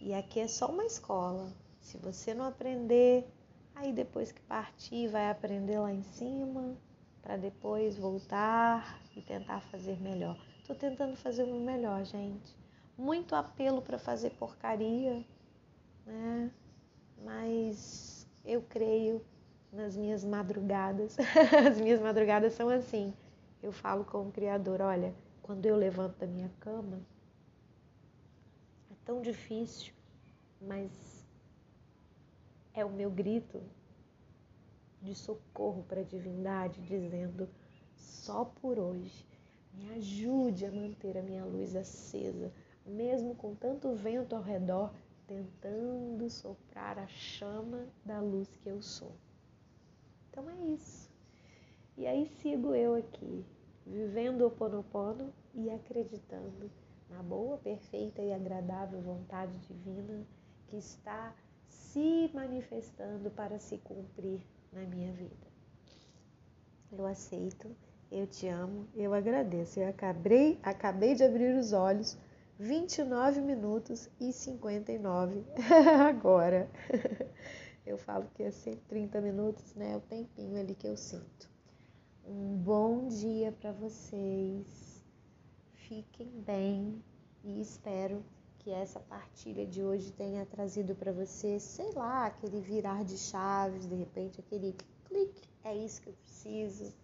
e 0.00 0.14
aqui 0.14 0.38
é 0.38 0.46
só 0.46 0.66
uma 0.70 0.84
escola. 0.84 1.52
Se 1.80 1.98
você 1.98 2.32
não 2.32 2.44
aprender, 2.44 3.26
aí 3.74 3.92
depois 3.92 4.30
que 4.30 4.40
partir, 4.42 5.08
vai 5.08 5.28
aprender 5.30 5.80
lá 5.80 5.92
em 5.92 6.04
cima 6.04 6.76
para 7.22 7.36
depois 7.36 7.98
voltar 7.98 9.02
e 9.16 9.20
tentar 9.20 9.62
fazer 9.62 10.00
melhor. 10.00 10.38
Estou 10.60 10.76
tentando 10.76 11.16
fazer 11.16 11.42
o 11.42 11.58
melhor, 11.58 12.04
gente. 12.04 12.61
Muito 13.02 13.34
apelo 13.34 13.82
para 13.82 13.98
fazer 13.98 14.30
porcaria, 14.30 15.24
né? 16.06 16.52
Mas 17.24 18.28
eu 18.44 18.62
creio 18.62 19.20
nas 19.72 19.96
minhas 19.96 20.24
madrugadas. 20.24 21.16
As 21.68 21.80
minhas 21.80 22.00
madrugadas 22.00 22.52
são 22.52 22.68
assim. 22.68 23.12
Eu 23.60 23.72
falo 23.72 24.04
com 24.04 24.28
o 24.28 24.30
Criador: 24.30 24.80
olha, 24.80 25.12
quando 25.42 25.66
eu 25.66 25.74
levanto 25.74 26.16
da 26.18 26.28
minha 26.28 26.48
cama, 26.60 27.00
é 28.88 28.94
tão 29.04 29.20
difícil, 29.20 29.92
mas 30.60 31.26
é 32.72 32.84
o 32.84 32.90
meu 32.90 33.10
grito 33.10 33.60
de 35.00 35.12
socorro 35.12 35.82
para 35.88 36.02
a 36.02 36.04
divindade, 36.04 36.80
dizendo: 36.82 37.48
só 37.96 38.44
por 38.44 38.78
hoje, 38.78 39.26
me 39.74 39.90
ajude 39.94 40.66
a 40.66 40.70
manter 40.70 41.18
a 41.18 41.22
minha 41.22 41.44
luz 41.44 41.74
acesa, 41.74 42.52
mesmo 42.86 43.34
com 43.34 43.54
tanto 43.54 43.94
vento 43.94 44.34
ao 44.34 44.42
redor, 44.42 44.92
tentando 45.26 46.28
soprar 46.28 46.98
a 46.98 47.06
chama 47.06 47.86
da 48.04 48.20
luz 48.20 48.48
que 48.56 48.68
eu 48.68 48.82
sou. 48.82 49.12
Então 50.30 50.48
é 50.50 50.56
isso. 50.66 51.10
E 51.96 52.06
aí 52.06 52.26
sigo 52.26 52.74
eu 52.74 52.94
aqui, 52.94 53.44
vivendo 53.86 54.46
o 54.46 54.50
Ponopono 54.50 55.32
e 55.54 55.70
acreditando 55.70 56.70
na 57.10 57.22
boa, 57.22 57.58
perfeita 57.58 58.22
e 58.22 58.32
agradável 58.32 59.00
vontade 59.00 59.56
divina 59.58 60.26
que 60.68 60.76
está 60.76 61.34
se 61.66 62.30
manifestando 62.32 63.30
para 63.30 63.58
se 63.58 63.76
cumprir 63.78 64.40
na 64.72 64.82
minha 64.82 65.12
vida. 65.12 65.46
eu 66.90 67.06
aceito, 67.06 67.74
eu 68.10 68.26
te 68.26 68.48
amo, 68.48 68.86
eu 68.94 69.12
agradeço. 69.14 69.80
Eu 69.80 69.88
acabei, 69.88 70.58
acabei 70.62 71.14
de 71.14 71.24
abrir 71.24 71.54
os 71.56 71.72
olhos, 71.72 72.16
29 72.58 73.40
minutos 73.40 74.08
e 74.20 74.32
59 74.32 75.44
agora. 76.08 76.70
Eu 77.84 77.98
falo 77.98 78.28
que 78.34 78.42
é 78.42 78.50
sempre 78.50 78.82
30 78.88 79.20
minutos, 79.20 79.74
né? 79.74 79.92
É 79.92 79.96
o 79.96 80.00
tempinho 80.00 80.60
ali 80.60 80.74
que 80.74 80.86
eu 80.86 80.96
sinto. 80.96 81.50
Um 82.24 82.56
bom 82.56 83.08
dia 83.08 83.50
para 83.50 83.72
vocês. 83.72 85.04
Fiquem 85.74 86.30
bem 86.46 87.02
e 87.42 87.60
espero 87.60 88.24
que 88.60 88.70
essa 88.70 89.00
partilha 89.00 89.66
de 89.66 89.82
hoje 89.82 90.12
tenha 90.12 90.46
trazido 90.46 90.94
para 90.94 91.10
você, 91.10 91.58
sei 91.58 91.90
lá, 91.92 92.26
aquele 92.26 92.60
virar 92.60 93.04
de 93.04 93.18
chaves, 93.18 93.88
de 93.88 93.96
repente 93.96 94.38
aquele 94.38 94.76
clique, 95.04 95.42
é 95.64 95.76
isso 95.76 96.00
que 96.00 96.08
eu 96.08 96.14
preciso. 96.14 96.94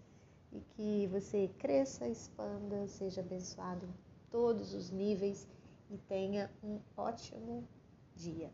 E 0.53 0.61
que 0.61 1.09
você 1.09 1.51
cresça, 1.59 2.07
expanda, 2.07 2.87
seja 2.87 3.21
abençoado 3.21 3.89
todos 4.31 4.75
os 4.75 4.91
níveis 4.91 5.49
e 5.91 5.99
tenha 5.99 6.51
um 6.63 6.81
ótimo 6.97 7.67
dia. 8.15 8.53